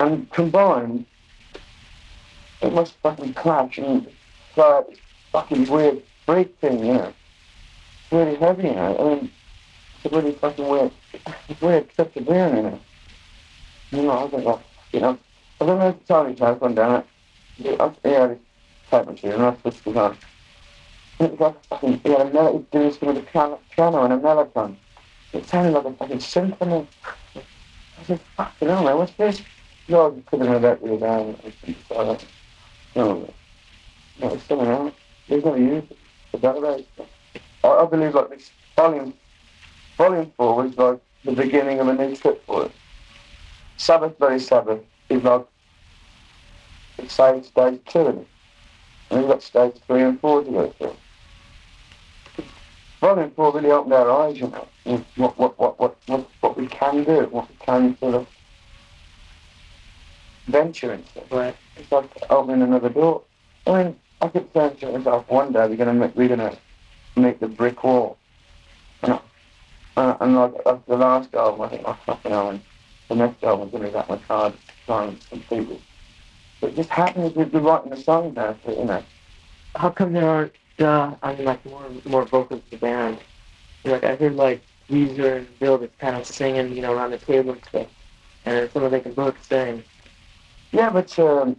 And 0.00 0.30
combined, 0.30 1.06
it 2.60 2.72
must 2.72 2.94
fucking 2.94 3.34
clash 3.34 3.78
and 3.78 4.08
play 4.54 4.82
fucking 5.32 5.66
weird 5.68 6.02
freak 6.26 6.56
thing, 6.60 6.84
you 6.84 6.94
know. 6.94 7.12
It's 8.10 8.12
really 8.14 8.36
heavy, 8.36 8.62
you 8.62 8.70
it. 8.70 9.00
I 9.00 9.04
mean, 9.04 9.30
it's 10.02 10.12
really 10.14 10.32
fucking 10.32 10.66
weird, 10.66 10.90
weird 11.60 11.90
trip 11.90 12.14
to 12.14 12.20
be 12.22 12.30
in, 12.30 12.56
you 12.56 12.62
know. 12.62 12.80
You 13.90 14.02
know, 14.02 14.10
I 14.10 14.24
was 14.24 14.44
like, 14.44 14.60
you 14.92 15.00
know, 15.00 15.18
I 15.60 15.66
don't 15.66 15.78
know 15.78 15.88
if 15.88 16.06
Tony's 16.06 16.38
house 16.38 16.58
went 16.58 16.76
down 16.76 17.04
it. 17.58 17.78
I, 17.78 17.92
he 18.02 18.14
had 18.14 18.30
his 18.30 18.38
tape 18.90 19.06
machine 19.06 19.32
and 19.32 19.42
I 19.42 19.56
switched 19.60 19.86
it 19.86 19.96
on. 19.96 20.16
And 21.18 21.28
it 21.28 21.32
was 21.32 21.40
like 21.40 21.64
fucking, 21.66 22.00
he 22.02 22.08
had 22.08 22.34
a 22.34 22.64
doing 22.70 22.90
something 22.92 23.08
with 23.08 23.18
a 23.18 23.22
piano, 23.26 23.58
piano 23.74 24.04
and 24.04 24.14
a 24.14 24.16
mellotron. 24.16 24.56
Um, 24.56 24.78
it 25.34 25.46
sounded 25.46 25.72
like 25.72 25.84
a 25.84 25.92
fucking 25.92 26.20
symphony. 26.20 26.88
I 27.36 28.04
said, 28.04 28.20
fucking 28.38 28.68
hell, 28.68 28.84
man, 28.84 28.96
what's 28.96 29.12
this? 29.12 29.42
No, 29.88 30.16
I 30.16 30.30
couldn't 30.30 30.46
have 30.46 30.62
that 30.62 30.82
really 30.82 30.96
down. 30.96 31.36
No, 31.90 32.18
no, 32.96 33.28
it's 34.22 34.44
something 34.44 34.66
else. 34.66 34.94
They're 35.28 35.42
going 35.42 35.66
to 35.66 35.74
use 35.74 35.84
it 35.90 35.98
for 36.30 36.38
database. 36.38 36.86
I, 37.68 37.82
I 37.82 37.86
believe 37.86 38.14
like 38.14 38.30
this 38.30 38.50
volume, 38.76 39.14
volume 39.96 40.32
four 40.36 40.62
was 40.62 40.76
like 40.76 41.00
the 41.24 41.32
beginning 41.32 41.80
of 41.80 41.88
a 41.88 41.94
new 41.94 42.14
trip 42.16 42.44
for 42.46 42.66
it. 42.66 42.72
Sabbath, 43.76 44.18
very 44.18 44.40
Sabbath, 44.40 44.80
is 45.08 45.22
like 45.22 45.46
say 47.06 47.42
stage 47.42 47.80
two 47.86 48.06
in 48.06 48.18
it. 48.18 48.26
And 49.10 49.20
we've 49.20 49.28
got 49.28 49.42
stage 49.42 49.76
three 49.86 50.02
and 50.02 50.20
four 50.20 50.44
to 50.44 50.50
go 50.50 50.68
through. 50.78 50.96
Volume 53.00 53.30
four 53.30 53.52
really 53.52 53.70
opened 53.70 53.94
our 53.94 54.10
eyes, 54.10 54.40
you 54.40 54.48
know, 54.48 55.04
what 55.16 55.38
what 55.38 55.58
what 55.58 55.78
what 55.78 55.96
what, 56.06 56.28
what 56.40 56.56
we 56.56 56.66
can 56.66 57.04
do, 57.04 57.28
what 57.30 57.48
we 57.48 57.56
can 57.64 57.96
sort 57.98 58.14
of 58.14 58.26
venture 60.46 60.94
into. 60.94 61.22
Right. 61.30 61.56
It's 61.76 61.92
like 61.92 62.10
opening 62.30 62.62
another 62.62 62.88
door. 62.88 63.22
I 63.66 63.84
mean, 63.84 63.96
I 64.20 64.28
could 64.28 64.48
say 64.52 64.70
to 64.70 64.98
myself, 64.98 65.28
one 65.28 65.52
day 65.52 65.66
we're 65.68 65.76
gonna 65.76 65.94
make, 65.94 66.16
we're 66.16 66.28
gonna 66.28 66.56
make 67.18 67.40
the 67.40 67.48
brick 67.48 67.82
wall. 67.84 68.16
And, 69.02 69.14
I- 69.96 70.16
and, 70.20 70.36
like 70.36 70.86
the 70.86 70.96
last 70.96 71.34
album, 71.34 71.62
I 71.62 71.68
think, 71.68 71.82
oh 71.86 71.98
fucking 72.06 72.32
and 72.32 72.60
the 73.08 73.16
next 73.16 73.42
album's 73.42 73.72
gonna 73.72 73.84
be 73.84 73.90
that 73.90 74.08
much 74.08 74.22
harder 74.22 74.56
to 74.86 75.16
complete 75.30 75.68
it. 75.70 75.80
But 76.60 76.70
it 76.70 76.76
just 76.76 76.90
happens 76.90 77.34
we're 77.34 77.44
writing 77.60 77.90
the 77.90 77.96
song 77.96 78.34
now, 78.34 78.56
so, 78.64 78.78
you 78.78 78.84
know. 78.84 79.04
How 79.76 79.90
come 79.90 80.12
there 80.12 80.28
aren't 80.28 80.52
uh, 80.80 81.14
I 81.22 81.34
mean 81.34 81.44
like 81.44 81.64
more 81.66 81.90
more 82.04 82.24
vocals 82.24 82.62
in 82.70 82.70
the 82.70 82.76
band? 82.78 83.18
Like 83.84 84.04
I 84.04 84.16
heard 84.16 84.36
like 84.36 84.62
Geezer 84.90 85.36
and 85.36 85.58
Bill 85.58 85.78
just 85.78 85.98
kind 85.98 86.16
of 86.16 86.26
singing, 86.26 86.74
you 86.74 86.82
know, 86.82 86.92
around 86.94 87.10
the 87.12 87.18
table 87.18 87.52
and 87.52 87.64
stuff, 87.64 87.86
and 88.44 88.70
some 88.72 88.82
of 88.84 88.90
they 88.90 89.00
can 89.00 89.12
both 89.14 89.42
sing. 89.44 89.84
Yeah, 90.72 90.90
but 90.90 91.16
um, 91.18 91.56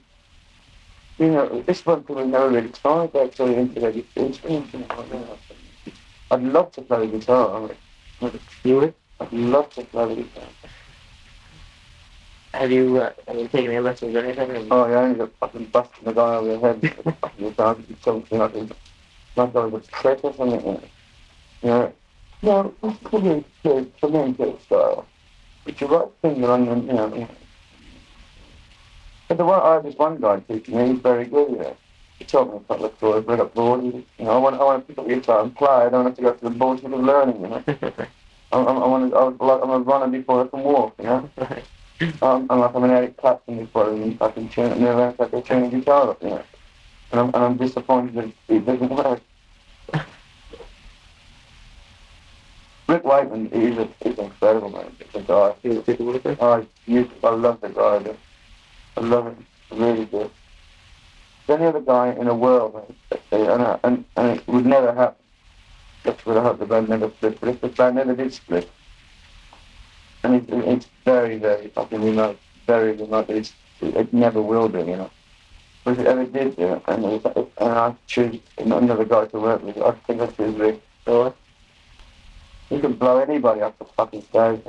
you 1.17 1.27
know, 1.31 1.61
this 1.61 1.85
one 1.85 2.03
thing 2.03 2.15
we 2.15 2.23
never 2.25 2.49
really 2.49 2.69
tried 2.69 3.15
actually 3.15 3.55
into 3.55 3.79
the 3.79 4.05
instruments. 4.15 5.48
I'd 6.31 6.43
love 6.43 6.71
to 6.73 6.81
play 6.81 7.07
the 7.07 7.17
guitar. 7.17 7.69
I 8.21 8.31
You 8.63 8.75
would? 8.77 8.93
I'd 9.19 9.33
love 9.33 9.73
to 9.73 9.83
play 9.83 10.15
the 10.15 10.21
guitar. 10.23 10.43
Have 12.53 12.71
you 12.71 12.97
uh, 12.97 13.13
have 13.27 13.37
you 13.37 13.47
taken 13.47 13.71
any 13.71 13.79
lessons 13.79 14.15
or 14.15 14.19
anything? 14.19 14.67
Oh, 14.71 14.87
yeah, 14.89 14.99
I 14.99 15.03
ended 15.05 15.21
up 15.21 15.31
fucking 15.39 15.65
busting 15.65 16.03
the 16.05 16.13
guy 16.13 16.35
over 16.35 16.47
the 16.47 16.59
head 16.59 16.81
with 16.81 17.03
the 17.03 17.11
fucking 17.13 17.49
guitar. 17.49 17.75
He 17.87 17.93
told 17.95 18.31
me 18.31 18.37
like, 18.37 18.55
it- 18.55 18.71
like 19.35 19.55
I 19.55 19.65
was 19.65 19.87
a 19.87 19.91
trick 19.91 20.19
or 20.23 20.33
something. 20.33 20.81
Know, 21.61 21.93
no, 22.41 22.73
it's 22.83 22.97
pretty 22.99 23.45
good, 23.63 23.91
for 23.99 24.09
me, 24.09 24.31
good 24.33 24.61
style. 24.61 25.05
But 25.65 25.79
you're 25.79 25.89
right 25.89 26.07
finger 26.21 26.51
on 26.51 26.65
the, 26.65 26.75
you 26.75 26.93
know. 26.93 27.27
But 29.27 29.37
the 29.37 29.45
one, 29.45 29.61
I 29.61 29.73
had 29.75 29.83
this 29.83 29.95
one 29.95 30.19
guy 30.19 30.39
teaching 30.39 30.75
me, 30.75 30.87
he's 30.93 30.99
very 31.01 31.25
good, 31.25 31.49
you 31.51 31.57
know. 31.57 31.77
He 32.19 32.25
taught 32.25 32.51
me 32.51 32.57
a 32.57 32.59
couple 32.59 32.85
of 32.85 32.99
chords, 32.99 33.25
read 33.27 33.39
up 33.39 33.53
boards. 33.53 33.83
You 33.85 34.03
know, 34.19 34.31
I 34.31 34.37
want, 34.37 34.55
I 34.55 34.63
want 34.63 34.87
to 34.87 34.87
pick 34.87 34.99
up 34.99 35.07
the 35.07 35.15
guitar 35.15 35.41
and 35.41 35.55
play. 35.55 35.67
I 35.69 35.89
don't 35.89 36.05
have 36.05 36.15
to 36.15 36.21
go 36.21 36.33
through 36.33 36.49
the 36.49 36.55
bullshit 36.55 36.93
of 36.93 36.99
learning, 36.99 37.41
you 37.41 37.47
know. 37.47 37.63
I'm, 38.51 38.67
I'm, 38.67 38.77
I 38.77 38.87
want 38.87 39.11
to, 39.11 39.17
I 39.17 39.23
was, 39.23 39.61
I'm 39.63 39.69
a 39.69 39.79
runner 39.79 40.07
before 40.07 40.43
I 40.43 40.47
can 40.47 40.63
walk, 40.63 40.95
you 40.99 41.05
know. 41.05 41.29
Right. 41.37 41.63
Um, 42.21 42.47
I'm 42.49 42.59
like 42.59 42.75
I'm 42.75 42.83
an 42.85 42.91
Eric 42.91 43.17
Clapton 43.17 43.57
before 43.59 43.93
I 43.93 43.97
can 43.97 44.17
fucking 44.17 44.49
tune 44.49 44.71
it, 44.71 44.79
never 44.79 45.13
like 45.19 45.33
I 45.33 45.41
tune 45.41 45.63
a 45.63 45.69
guitar 45.69 46.11
up, 46.11 46.23
you 46.23 46.29
know. 46.29 46.43
And 47.11 47.19
I'm, 47.19 47.27
and 47.27 47.35
I'm 47.35 47.57
disappointed 47.57 48.15
that 48.15 48.55
it 48.55 48.65
doesn't 48.65 48.89
work. 48.89 49.21
Rick 52.87 53.03
Wakeman 53.03 53.49
is 53.51 53.77
a, 53.77 53.87
is 54.03 54.17
incredible, 54.17 54.69
man. 54.69 54.95
It's 54.99 55.13
a 55.13 55.21
guy. 55.21 55.53
You 55.61 55.83
a 55.85 56.03
look 56.03 56.25
at 56.25 56.59
it? 56.59 56.67
He's. 56.85 57.05
I 57.23 57.29
love 57.29 57.61
the 57.61 57.69
guy. 57.69 58.15
I 58.97 59.01
love 59.01 59.25
him. 59.27 59.45
Really 59.71 60.05
good. 60.05 60.31
Any 61.49 61.65
other 61.65 61.81
guy 61.81 62.11
in 62.11 62.25
the 62.25 62.35
world, 62.35 62.95
and, 63.31 63.43
uh, 63.47 63.79
and, 63.83 64.05
and 64.15 64.37
it 64.37 64.47
would 64.47 64.67
never 64.67 64.93
happen. 64.93 65.23
That's 66.03 66.23
what 66.25 66.37
I 66.37 66.43
hope 66.43 66.59
the 66.59 66.65
band 66.67 66.89
never 66.89 67.09
split. 67.09 67.39
But 67.39 67.49
if 67.49 67.61
the 67.61 67.69
band 67.69 67.95
never 67.95 68.15
did 68.15 68.31
split, 68.33 68.69
and 70.23 70.35
it, 70.35 70.49
it, 70.49 70.67
it's 70.67 70.87
very, 71.05 71.37
very 71.37 71.69
fucking 71.69 72.03
remote, 72.03 72.37
very 72.67 72.91
remote. 72.93 73.29
It's, 73.31 73.53
it 73.81 74.13
never 74.13 74.41
will 74.41 74.69
be, 74.69 74.79
you 74.79 74.97
know. 74.97 75.09
But 75.83 75.93
if 75.93 75.99
it 75.99 76.07
ever 76.07 76.25
did, 76.25 76.55
you 76.57 76.67
know, 76.67 76.83
and, 76.87 77.05
it, 77.05 77.25
and 77.25 77.49
I 77.59 77.95
choose 78.05 78.39
another 78.59 79.05
guy 79.05 79.25
to 79.25 79.39
work 79.39 79.63
with, 79.63 79.77
I 79.81 79.91
think 79.91 80.21
I 80.21 80.27
choose 80.27 80.55
Rick. 80.55 80.83
So, 81.05 81.33
he 82.69 82.79
can 82.79 82.93
blow 82.93 83.19
anybody 83.19 83.61
off 83.61 83.77
the 83.79 83.85
fucking 83.85 84.21
stage. 84.23 84.61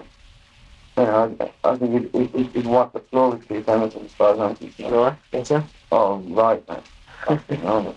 And 1.01 1.39
You 1.39 1.47
know, 1.47 1.53
I, 1.65 1.71
I 1.71 1.77
think 1.77 2.13
he'd, 2.15 2.31
he'd, 2.37 2.47
he'd 2.53 2.67
wipe 2.67 2.93
the 2.93 3.01
floor 3.01 3.31
with 3.31 3.49
Keith 3.49 3.69
Emerson 3.69 4.05
as 4.05 4.13
far 4.13 4.35
as 4.35 4.41
I'm 4.41 4.57
concerned. 4.57 4.93
Really? 4.93 5.13
Think 5.31 5.47
so? 5.47 5.65
Oh, 5.93 6.19
right, 6.19 6.63
man. 6.69 7.95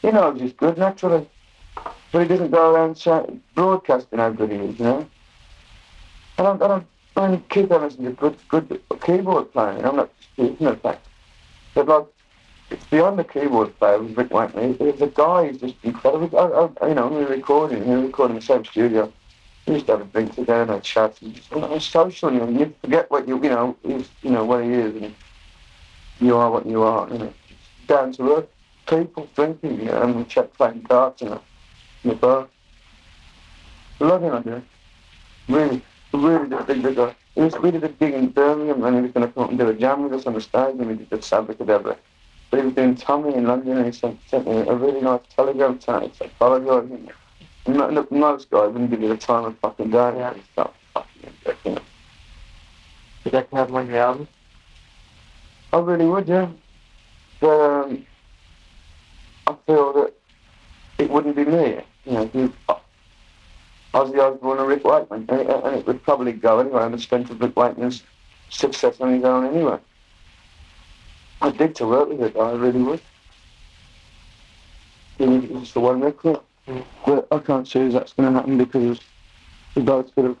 You 0.00 0.12
know, 0.12 0.32
he's 0.32 0.52
good 0.52 0.78
naturally. 0.78 1.28
But 2.12 2.22
he 2.22 2.28
doesn't 2.28 2.52
go 2.52 2.72
around 2.72 2.96
saying, 2.96 3.42
broadcasting 3.54 4.20
how 4.20 4.30
good 4.30 4.50
he 4.50 4.56
is, 4.58 4.78
you 4.78 4.84
know? 4.84 5.08
I 6.38 6.42
don't, 6.44 6.62
I 6.62 6.68
don't, 6.68 6.86
I 7.16 7.28
mean, 7.28 7.44
Keith 7.48 7.70
Emerson's 7.70 8.06
a 8.06 8.12
good, 8.12 8.36
good 8.48 8.80
keyboard 9.04 9.52
player, 9.52 9.70
and 9.70 9.84
I'm 9.84 9.96
not 9.96 10.16
disputing 10.18 10.66
the 10.66 10.76
fact. 10.76 11.04
But, 11.74 11.88
like, 11.88 12.06
it's 12.70 12.84
beyond 12.84 13.18
the 13.18 13.24
keyboard 13.24 13.76
player 13.78 14.00
with 14.00 14.16
Rick 14.16 14.30
Whiteley. 14.32 14.72
The 14.74 15.12
guy 15.12 15.46
is 15.46 15.58
just 15.58 15.74
incredible. 15.82 16.38
I, 16.38 16.84
I, 16.84 16.88
you 16.88 16.94
know, 16.94 17.08
we 17.08 17.16
were 17.16 17.26
recording, 17.26 17.86
we 17.88 17.96
were 17.96 18.06
recording 18.06 18.36
in 18.36 18.40
the 18.40 18.46
same 18.46 18.64
studio. 18.64 19.12
To 19.68 19.92
have 19.92 20.00
a 20.00 20.04
drink 20.04 20.34
together 20.34 20.62
and 20.62 20.70
have 20.70 20.82
chats. 20.82 21.20
And 21.20 21.34
just, 21.34 21.50
you 21.50 21.60
know, 21.60 21.78
social, 21.78 22.32
you 22.32 22.40
know, 22.40 22.48
you 22.48 22.74
forget 22.80 23.10
what 23.10 23.28
you, 23.28 23.36
you 23.42 23.50
know, 23.50 23.76
he's, 23.82 24.08
you 24.22 24.30
know, 24.30 24.44
what 24.44 24.64
he 24.64 24.70
is, 24.70 25.02
and 25.02 25.14
you 26.20 26.36
are 26.36 26.50
what 26.50 26.64
you 26.64 26.82
are, 26.82 27.06
you 27.12 27.18
know. 27.18 27.34
Down 27.86 28.12
to 28.12 28.36
earth 28.36 28.48
people 28.88 29.28
drinking, 29.34 29.80
you 29.80 29.84
know, 29.86 30.02
and 30.02 30.16
we 30.16 30.24
chat 30.24 30.52
playing 30.54 30.80
darts 30.88 31.20
in 31.20 31.28
the, 31.28 31.40
in 32.04 32.10
the 32.10 32.16
bar. 32.16 32.48
Love 34.00 34.22
him, 34.22 34.32
I. 34.32 35.52
Really, 35.52 35.82
really 36.12 36.56
a 36.56 36.62
big, 36.62 36.82
big, 36.82 37.14
he 37.34 37.40
was, 37.42 37.58
we 37.58 37.70
did 37.70 37.84
a 37.84 37.88
gig 37.88 38.14
in 38.14 38.28
Birmingham 38.28 38.82
and 38.84 38.96
he 38.96 39.02
was 39.02 39.12
going 39.12 39.26
to 39.26 39.32
come 39.32 39.44
up 39.44 39.50
and 39.50 39.58
do 39.58 39.68
a 39.68 39.74
jam 39.74 40.02
with 40.02 40.12
us 40.12 40.26
on 40.26 40.34
the 40.34 40.40
stage 40.40 40.74
and 40.78 40.86
we 40.86 40.94
did 40.94 41.10
the 41.10 41.22
Sabbath 41.22 41.58
But 41.58 41.98
he 42.50 42.60
was 42.60 42.74
doing 42.74 42.96
Tommy 42.96 43.34
in 43.34 43.46
London 43.46 43.76
and 43.76 43.86
he 43.86 43.92
sent, 43.92 44.18
sent 44.28 44.46
me 44.46 44.56
a 44.56 44.74
really 44.74 45.00
nice 45.00 45.20
telegram 45.36 45.80
saying, 45.80 46.04
it's 46.04 46.20
apologising. 46.20 47.10
Not, 47.68 48.10
most 48.10 48.50
guys 48.50 48.70
wouldn't 48.72 48.90
give 48.90 49.02
you 49.02 49.08
the 49.08 49.16
time 49.16 49.44
of 49.44 49.58
fucking 49.58 49.90
day. 49.90 49.96
Yeah. 50.16 50.32
And 50.32 50.42
stuff. 50.52 50.74
Fucking, 50.94 51.32
you 51.64 51.70
know. 51.72 51.80
Would 53.24 53.32
that 53.34 53.48
have 53.52 53.70
one 53.70 53.82
of 53.84 53.90
your 53.90 53.98
albums? 53.98 54.28
I 55.72 55.78
really 55.78 56.06
would, 56.06 56.26
yeah. 56.28 56.48
But 57.40 57.60
um, 57.60 58.06
I 59.46 59.54
feel 59.66 59.92
that 59.92 60.12
it 60.98 61.10
wouldn't 61.10 61.36
be 61.36 61.44
me. 61.44 61.80
You 62.06 62.12
know, 62.12 62.30
you, 62.32 62.52
Ozzy 63.94 64.18
Osbourne 64.18 64.58
or 64.58 64.66
Rick 64.66 64.84
Wakeman, 64.84 65.26
and, 65.28 65.40
it- 65.40 65.64
and 65.64 65.76
it 65.76 65.86
would 65.86 66.02
probably 66.02 66.32
go 66.32 66.60
anyway 66.60 66.82
on 66.82 66.92
the 66.92 66.98
strength 66.98 67.30
of 67.30 67.40
Rick 67.40 67.56
Wakeman's 67.56 68.02
success 68.48 69.00
on 69.00 69.12
his 69.12 69.24
own 69.24 69.44
anyway. 69.46 69.78
I'd 71.42 71.56
dig 71.58 71.74
to 71.76 71.86
work 71.86 72.08
with 72.08 72.20
it, 72.22 72.36
I 72.36 72.52
really 72.52 72.82
would. 72.82 73.00
It 75.18 75.50
was 75.50 75.72
the 75.72 75.80
one 75.80 76.00
record. 76.00 76.40
But 77.06 77.28
I 77.30 77.38
can't 77.38 77.66
see 77.66 77.88
that's 77.88 78.12
going 78.12 78.32
to 78.32 78.38
happen 78.38 78.58
because 78.58 79.00
we 79.74 79.82
both 79.82 80.12
sort 80.14 80.26
of 80.26 80.36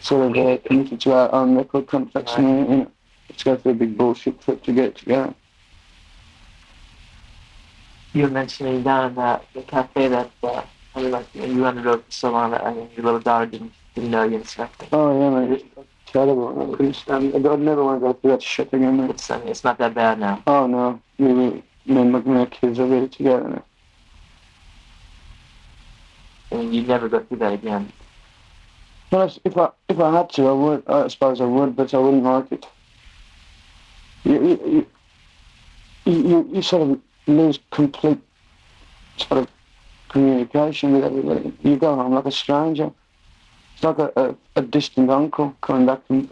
sort 0.00 0.36
of 0.36 0.46
uh, 0.46 0.58
committed 0.64 1.00
to 1.00 1.12
our 1.12 1.32
own 1.34 1.56
record 1.56 1.86
contracts 1.86 2.34
and 2.36 2.68
you 2.68 2.76
know, 2.76 2.90
it's 3.28 3.42
go 3.42 3.56
through 3.56 3.72
a 3.72 3.74
big 3.74 3.96
bullshit 3.96 4.40
trip 4.40 4.62
to 4.62 4.72
get 4.72 4.96
together. 4.96 5.34
You 8.12 8.24
were 8.24 8.30
mentioning 8.30 8.82
down 8.82 9.18
at 9.18 9.44
the 9.54 9.62
cafe 9.62 10.08
that, 10.08 10.30
uh, 10.42 10.62
I 10.94 11.02
mean, 11.02 11.10
like, 11.10 11.26
you 11.34 11.54
the 11.56 11.82
road 11.82 12.04
for 12.04 12.12
so 12.12 12.30
long 12.30 12.52
that 12.52 12.62
I 12.62 12.72
mean, 12.72 12.88
your 12.94 13.04
little 13.06 13.20
daughter 13.20 13.46
didn't, 13.46 13.72
didn't 13.94 14.10
know 14.10 14.22
you 14.22 14.44
stuff. 14.44 14.70
Oh 14.92 15.18
yeah, 15.18 15.30
man, 15.30 15.52
it's 15.52 15.64
terrible. 16.06 16.72
I 16.72 16.76
couldn't 16.76 16.94
stand 16.94 17.34
it. 17.34 17.46
I'd 17.46 17.60
never 17.60 17.84
want 17.84 18.00
to 18.00 18.06
go 18.06 18.12
through 18.12 18.30
that 18.32 18.42
shit 18.42 18.72
again. 18.72 19.00
It's, 19.10 19.30
I 19.30 19.38
mean, 19.38 19.48
it's 19.48 19.64
not 19.64 19.78
that 19.78 19.94
bad 19.94 20.20
now. 20.20 20.42
Oh 20.46 20.66
no, 20.66 21.00
me, 21.18 21.32
me, 21.32 21.62
me 21.86 22.00
and 22.02 22.12
my, 22.12 22.20
my 22.20 22.46
kids 22.46 22.78
are 22.78 22.86
really 22.86 23.08
together 23.08 23.48
now. 23.48 23.64
Mean, 26.54 26.72
you'd 26.72 26.88
never 26.88 27.08
go 27.08 27.20
through 27.20 27.38
that 27.38 27.52
again. 27.52 27.92
Well, 29.10 29.32
if- 29.44 29.56
I 29.56 29.70
if 29.88 29.98
I 30.00 30.10
had 30.16 30.30
to, 30.30 30.48
I 30.48 30.52
would. 30.52 30.82
I 30.88 31.08
suppose 31.08 31.40
I 31.40 31.44
would, 31.44 31.76
but 31.76 31.92
I 31.94 31.98
wouldn't 31.98 32.24
like 32.24 32.52
it. 32.52 32.66
You 34.24 34.36
you 34.42 34.86
you, 36.06 36.50
you, 36.52 36.62
sort 36.62 36.82
of 36.82 37.00
lose 37.26 37.58
complete 37.70 38.18
sort 39.16 39.40
of 39.42 39.48
communication 40.08 40.92
with 40.92 41.04
everybody. 41.04 41.52
You 41.62 41.76
go 41.76 41.94
home 41.94 42.14
like 42.14 42.26
a 42.26 42.30
stranger. 42.30 42.90
It's 43.74 43.82
like 43.82 43.98
a, 43.98 44.12
a, 44.16 44.34
a 44.56 44.62
distant 44.62 45.10
uncle 45.10 45.56
coming 45.60 45.86
back 45.86 46.06
from 46.06 46.28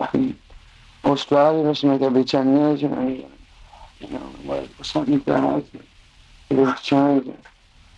Australia 1.05 1.69
or 1.69 1.75
something 1.75 2.07
every 2.07 2.25
ten 2.25 2.57
years. 2.57 2.83
You 2.83 2.89
know, 2.89 3.09
you, 3.09 4.09
know 4.09 4.19
what, 4.45 4.69
what's 4.77 4.93
happening 4.93 5.21
to 5.21 5.27
the 5.27 5.41
house? 5.41 6.83
Changed. 6.83 7.31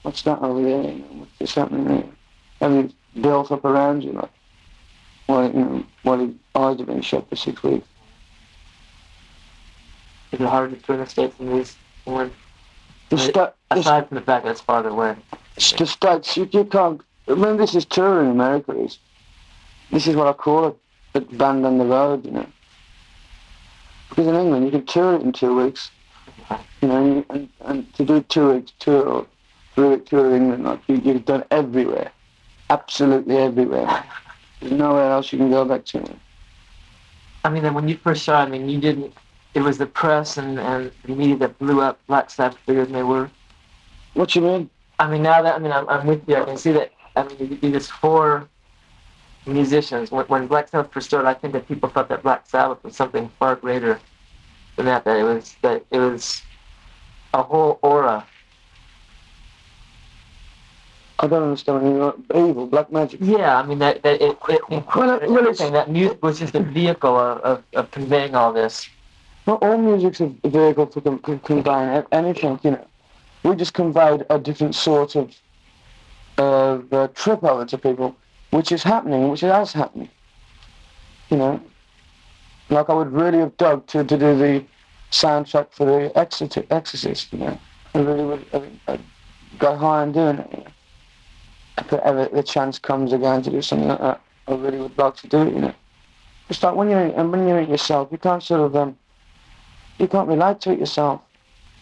What's 0.05 0.21
that 0.23 0.39
over 0.43 0.63
there? 0.63 0.83
You 0.83 0.99
know, 0.99 1.07
what's 1.13 1.39
this 1.39 1.55
happening 1.55 1.89
there? 1.89 2.05
Everything's 2.61 2.93
built 3.21 3.51
up 3.51 3.65
around 3.65 4.05
you 4.05 4.13
like 4.13 4.31
while, 5.27 5.51
you 5.51 5.87
know, 6.05 6.19
his 6.19 6.35
eyes 6.55 6.79
have 6.79 6.87
been 6.87 7.01
shut 7.01 7.27
for 7.31 7.37
six 7.37 7.63
weeks. 7.63 7.89
Is 10.31 10.41
it 10.41 10.47
harder 10.47 10.77
to 10.77 10.83
tour 10.83 10.97
in 10.97 11.01
the 11.01 11.09
States 11.09 11.35
than 11.39 11.53
it 11.53 11.61
is 11.61 11.77
when, 12.05 12.31
The, 13.09 13.17
sta- 13.17 13.53
aside 13.71 14.09
from 14.09 14.17
the 14.17 14.21
fact 14.21 14.45
that 14.45 14.51
it's 14.51 14.61
farther 14.61 14.91
away? 14.91 15.17
the 15.57 15.87
states, 15.87 16.37
you, 16.37 16.51
you 16.53 16.65
can't, 16.65 17.01
remember 17.27 17.63
this 17.63 17.75
is 17.75 17.87
touring 17.87 18.27
in 18.27 18.33
America, 18.33 18.79
is, 18.79 18.99
this 19.91 20.07
is 20.07 20.17
what 20.17 20.27
I 20.27 20.35
call 20.35 20.67
it, 20.69 20.77
the 21.15 21.21
band 21.23 21.65
on 21.65 21.79
the 21.79 21.87
road, 21.87 22.27
you 22.27 22.33
know. 22.33 22.47
Because 24.11 24.27
in 24.27 24.35
England, 24.35 24.67
you 24.67 24.71
can 24.71 24.85
tour 24.85 25.15
it 25.15 25.23
in 25.23 25.33
two 25.33 25.57
weeks, 25.57 25.91
you 26.83 26.89
know, 26.89 26.97
and, 26.97 27.25
and, 27.31 27.49
and 27.61 27.95
to 27.95 28.05
do 28.05 28.21
two 28.21 28.53
weeks 28.53 28.73
tour 28.79 29.27
week 29.77 30.07
tour 30.07 30.27
in 30.35 30.43
England, 30.43 30.65
like 30.65 30.81
you, 30.89 30.97
you've 31.05 31.25
done 31.25 31.45
everywhere, 31.51 32.13
absolutely 32.71 33.37
everywhere. 33.37 34.05
There's 34.61 34.73
nowhere 34.73 35.11
else 35.11 35.33
you 35.33 35.39
can 35.39 35.51
go 35.51 35.65
back 35.65 35.85
to. 35.87 36.03
I 37.45 37.51
mean, 37.51 37.63
then 37.63 37.75
when 37.75 37.89
you 37.89 37.97
first 37.97 38.25
saw, 38.25 38.43
it, 38.43 38.47
I 38.47 38.49
mean, 38.49 38.69
you 38.69 38.81
didn't. 38.81 39.13
It 39.55 39.63
was 39.63 39.79
the 39.79 39.87
press 39.87 40.37
and, 40.37 40.59
and 40.59 40.91
the 41.05 41.15
media 41.15 41.37
that 41.37 41.59
blew 41.59 41.81
up 41.81 41.99
Black 42.07 42.31
Sabbath 42.31 42.59
bigger 42.67 42.85
than 42.85 42.93
they 42.93 43.03
were. 43.03 43.31
What 44.15 44.35
you 44.35 44.43
mean? 44.43 44.71
I 44.99 45.09
mean, 45.09 45.23
now 45.23 45.43
that 45.43 45.57
I 45.57 45.59
mean, 45.59 45.73
I'm, 45.73 45.89
I'm 45.89 46.07
with 46.07 46.23
you. 46.29 46.37
I 46.37 46.45
can 46.45 46.57
see 46.57 46.73
that. 46.73 46.93
I 47.17 47.25
mean, 47.25 47.59
this 47.61 47.91
four 47.91 48.49
musicians. 49.47 50.11
When, 50.11 50.25
when 50.27 50.47
Black 50.47 50.69
Sabbath 50.69 50.93
first 50.93 51.07
started, 51.07 51.29
I 51.29 51.35
think 51.35 51.53
that 51.53 51.69
people 51.69 51.89
thought 51.89 52.09
that 52.09 52.23
Black 52.23 52.47
Sabbath 52.47 52.83
was 52.83 52.97
something 52.97 53.31
far 53.39 53.57
greater 53.57 54.01
than 54.77 54.87
that. 54.87 55.05
That 55.05 55.19
it 55.19 55.25
was 55.25 55.57
that 55.63 55.85
it 55.91 55.99
was 55.99 56.43
a 57.33 57.43
whole 57.43 57.79
aura. 57.83 58.27
I 61.21 61.27
don't 61.29 61.43
understand 61.45 61.83
what 61.83 61.89
you 62.35 62.35
mean. 62.35 62.51
Evil, 62.51 62.67
black 62.67 62.91
magic. 62.91 63.21
Yeah, 63.23 63.59
I 63.59 63.63
mean 63.65 63.79
that 63.79 64.03
that 64.03 64.21
it, 64.21 64.37
it 64.49 64.61
included 64.71 65.29
well, 65.31 65.39
it's- 65.39 65.61
everything. 65.61 65.73
That 65.73 65.91
music 65.91 66.23
was 66.23 66.39
just 66.41 66.55
a 66.55 66.61
vehicle 66.61 67.17
of, 67.17 67.39
of, 67.41 67.65
of 67.75 67.91
conveying 67.91 68.35
all 68.35 68.53
this. 68.53 68.89
Not 69.47 69.63
all 69.63 69.79
music's 69.79 70.21
a 70.21 70.29
vehicle 70.49 70.87
to 70.89 71.01
con- 71.01 71.39
convey 71.41 72.03
anything, 72.13 72.59
you 72.63 72.71
know. 72.73 72.87
We 73.43 73.55
just 73.57 73.75
conveyed 73.75 74.25
a 74.31 74.39
different 74.39 74.75
sort 74.75 75.15
of 75.17 75.35
of 76.39 76.93
uh, 76.93 77.09
trip 77.15 77.45
over 77.45 77.65
to 77.67 77.79
people, 77.79 78.17
which 78.51 78.73
is 78.73 78.83
happening, 78.83 79.29
which 79.29 79.43
is 79.43 79.73
happening. 79.73 80.09
You 81.31 81.37
know, 81.37 81.61
like 82.71 82.91
I 82.91 82.95
would 82.95 83.13
really 83.13 83.39
have 83.39 83.57
dug 83.57 83.87
to, 83.89 84.03
to 84.05 84.17
do 84.19 84.37
the 84.37 84.65
soundtrack 85.11 85.73
for 85.73 85.85
the 85.85 86.13
Exorcist. 86.19 87.33
You 87.33 87.39
know, 87.39 87.61
I 87.95 87.99
really 87.99 88.25
would. 88.25 88.47
I 88.53 88.59
mean, 88.59 88.81
I'd 88.89 89.01
go 89.59 89.77
high 89.77 90.01
on 90.03 90.13
doing 90.13 90.39
it. 90.39 90.51
You 90.53 90.59
know, 90.65 90.71
if 91.79 91.93
ever 91.93 92.29
the 92.29 92.43
chance 92.43 92.79
comes 92.79 93.13
again 93.13 93.43
to 93.43 93.51
do 93.51 93.63
something 93.63 93.89
like 93.89 94.01
that, 94.01 94.21
I 94.49 94.55
really 94.55 94.79
would 94.79 94.97
love 94.97 95.17
to 95.17 95.29
do 95.29 95.43
it. 95.43 95.55
You 95.55 95.61
know, 95.61 95.75
it's 96.49 96.63
like 96.63 96.75
when 96.75 96.91
you're 96.91 97.01
in, 97.01 97.11
and 97.13 97.33
when 97.33 97.49
you're 97.49 97.61
in 97.61 97.71
yourself, 97.71 98.09
you 98.11 98.19
can't 98.19 98.43
sort 98.43 98.61
of 98.61 98.77
um, 98.77 98.99
you 99.99 100.09
can't 100.09 100.29
relate 100.29 100.61
to 100.63 100.73
it 100.73 100.79
yourself. 100.79 101.21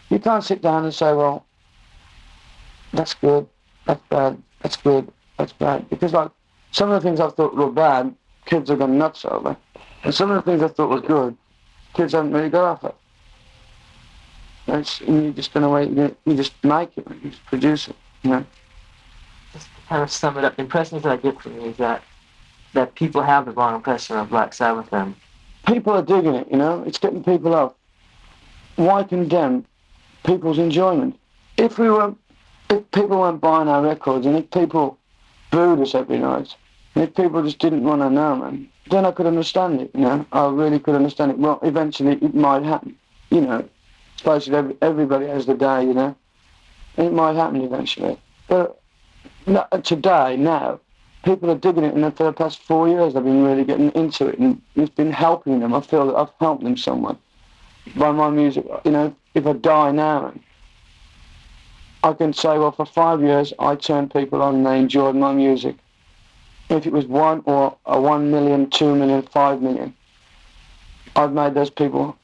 You 0.09 0.19
can't 0.19 0.43
sit 0.43 0.61
down 0.61 0.83
and 0.83 0.93
say, 0.93 1.13
well, 1.13 1.45
that's 2.91 3.13
good, 3.13 3.47
that's 3.85 4.01
bad, 4.09 4.41
that's 4.61 4.77
good, 4.77 5.11
that's 5.37 5.53
bad. 5.53 5.89
Because 5.89 6.13
like 6.13 6.31
some 6.71 6.91
of 6.91 7.01
the 7.01 7.07
things 7.07 7.19
I 7.19 7.29
thought 7.29 7.55
were 7.55 7.71
bad, 7.71 8.15
kids 8.45 8.69
have 8.69 8.79
gone 8.79 8.97
nuts 8.97 9.25
over. 9.25 9.57
And 10.03 10.13
some 10.13 10.31
of 10.31 10.43
the 10.43 10.51
things 10.51 10.61
I 10.61 10.67
thought 10.67 10.89
were 10.89 11.01
good, 11.01 11.37
kids 11.93 12.13
haven't 12.13 12.33
really 12.33 12.49
got 12.49 12.63
off 12.63 12.83
it. 12.83 12.95
It's, 14.67 15.01
and 15.01 15.25
you 15.25 15.31
just 15.31 15.53
way 15.55 15.87
you, 15.87 16.15
you 16.25 16.35
just 16.35 16.53
make 16.63 16.97
it, 16.97 17.05
you 17.23 17.29
just 17.31 17.45
produce 17.45 17.87
it, 17.89 17.95
you 18.23 18.29
know. 18.29 18.45
Kind 19.93 20.01
of 20.01 20.11
sum 20.11 20.39
it 20.39 20.43
up, 20.43 20.55
the 20.55 20.63
impression 20.63 20.99
that 20.99 21.11
I 21.11 21.17
get 21.17 21.39
from 21.39 21.53
you 21.53 21.67
is 21.67 21.77
that 21.77 22.01
that 22.73 22.95
people 22.95 23.21
have 23.21 23.45
the 23.45 23.51
wrong 23.51 23.75
impression 23.75 24.17
of 24.17 24.27
Black 24.27 24.51
Sabbath 24.51 24.91
and 24.91 25.13
People 25.67 25.93
are 25.93 26.01
digging 26.01 26.33
it, 26.33 26.47
you 26.49 26.57
know, 26.57 26.81
it's 26.87 26.97
getting 26.97 27.23
people 27.23 27.53
up. 27.53 27.77
Why 28.75 29.03
condemn 29.03 29.67
people's 30.25 30.57
enjoyment? 30.57 31.19
If 31.57 31.77
we 31.77 31.91
were, 31.91 32.15
if 32.71 32.89
people 32.89 33.19
weren't 33.19 33.39
buying 33.39 33.67
our 33.67 33.83
records 33.83 34.25
and 34.25 34.35
if 34.35 34.49
people 34.49 34.97
booed 35.51 35.79
us 35.79 35.93
every 35.93 36.17
night, 36.17 36.55
and 36.95 37.03
if 37.03 37.13
people 37.13 37.43
just 37.43 37.59
didn't 37.59 37.83
want 37.83 38.01
to 38.01 38.09
know, 38.09 38.35
man, 38.37 38.67
then 38.89 39.05
I 39.05 39.11
could 39.11 39.27
understand 39.27 39.79
it, 39.79 39.91
you 39.93 40.01
know. 40.01 40.25
I 40.31 40.47
really 40.47 40.79
could 40.79 40.95
understand 40.95 41.33
it. 41.33 41.37
Well, 41.37 41.59
eventually 41.61 42.13
it 42.13 42.33
might 42.33 42.63
happen, 42.63 42.97
you 43.29 43.41
know. 43.41 43.69
Especially 44.15 44.55
every, 44.55 44.75
everybody 44.81 45.27
has 45.27 45.45
the 45.45 45.53
day, 45.53 45.83
you 45.83 45.93
know. 45.93 46.15
It 46.97 47.13
might 47.13 47.35
happen 47.35 47.61
eventually. 47.61 48.19
But 48.47 48.79
today, 49.83 50.37
now, 50.37 50.79
people 51.23 51.49
are 51.51 51.57
digging 51.57 51.83
it, 51.83 51.93
and 51.93 52.17
for 52.17 52.23
the 52.23 52.33
past 52.33 52.59
four 52.59 52.87
years, 52.87 53.15
I've 53.15 53.23
been 53.23 53.43
really 53.43 53.63
getting 53.63 53.91
into 53.91 54.27
it, 54.27 54.39
and 54.39 54.61
it's 54.75 54.93
been 54.93 55.11
helping 55.11 55.59
them. 55.59 55.73
I 55.73 55.81
feel 55.81 56.07
that 56.07 56.15
I've 56.15 56.31
helped 56.39 56.63
them 56.63 56.77
somewhat 56.77 57.17
by 57.95 58.11
my 58.11 58.29
music. 58.29 58.65
You 58.85 58.91
know, 58.91 59.15
if 59.33 59.45
I 59.45 59.53
die 59.53 59.91
now, 59.91 60.33
I 62.03 62.13
can 62.13 62.33
say, 62.33 62.57
well, 62.57 62.71
for 62.71 62.85
five 62.85 63.21
years, 63.21 63.53
I 63.59 63.75
turned 63.75 64.11
people 64.11 64.41
on 64.41 64.55
and 64.55 64.65
they 64.65 64.77
enjoyed 64.77 65.15
my 65.15 65.33
music. 65.33 65.77
If 66.69 66.85
it 66.85 66.91
was 66.93 67.05
one 67.05 67.43
or 67.45 67.77
a 67.85 67.99
one 67.99 68.29
million, 68.29 68.69
two 68.69 68.95
million, 68.95 69.21
five 69.21 69.61
million, 69.61 69.93
I've 71.15 71.31
made 71.31 71.53
those 71.53 71.69
people 71.69 72.17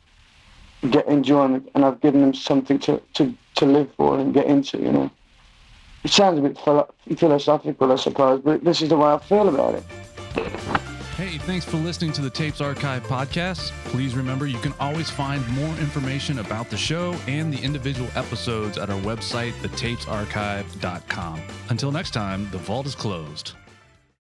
get 0.90 1.08
enjoyment 1.08 1.70
and 1.76 1.86
I've 1.86 2.02
given 2.02 2.22
them 2.22 2.34
something 2.34 2.80
to, 2.80 3.02
to, 3.14 3.34
to 3.56 3.66
live 3.66 3.90
for 3.96 4.20
and 4.20 4.34
get 4.34 4.48
into, 4.48 4.80
you 4.80 4.92
know. 4.92 5.12
It 6.04 6.12
sounds 6.12 6.40
a 6.40 6.42
bit 6.42 6.58
philo- 6.58 6.90
philosophical, 7.18 7.92
I 7.92 7.96
suppose, 7.96 8.42
but 8.42 8.64
this 8.64 8.82
is 8.82 8.90
the 8.90 8.98
way 8.98 9.12
I 9.12 9.18
feel 9.20 9.50
about 9.50 9.76
it. 9.76 9.84
Hey, 11.18 11.38
thanks 11.40 11.66
for 11.66 11.76
listening 11.76 12.14
to 12.14 12.22
the 12.22 12.30
Tapes 12.30 12.62
Archive 12.62 13.04
podcast. 13.04 13.72
Please 13.86 14.16
remember 14.16 14.48
you 14.48 14.58
can 14.60 14.74
always 14.80 15.10
find 15.10 15.46
more 15.50 15.76
information 15.76 16.40
about 16.40 16.70
the 16.70 16.78
show 16.78 17.14
and 17.28 17.54
the 17.54 17.62
individual 17.62 18.08
episodes 18.16 18.78
at 18.78 18.90
our 18.90 19.00
website, 19.02 19.52
thetapesarchive.com. 19.62 21.42
Until 21.68 21.92
next 21.92 22.12
time, 22.12 22.50
the 22.52 22.58
vault 22.60 22.86
is 22.86 22.96
closed. 22.96 23.52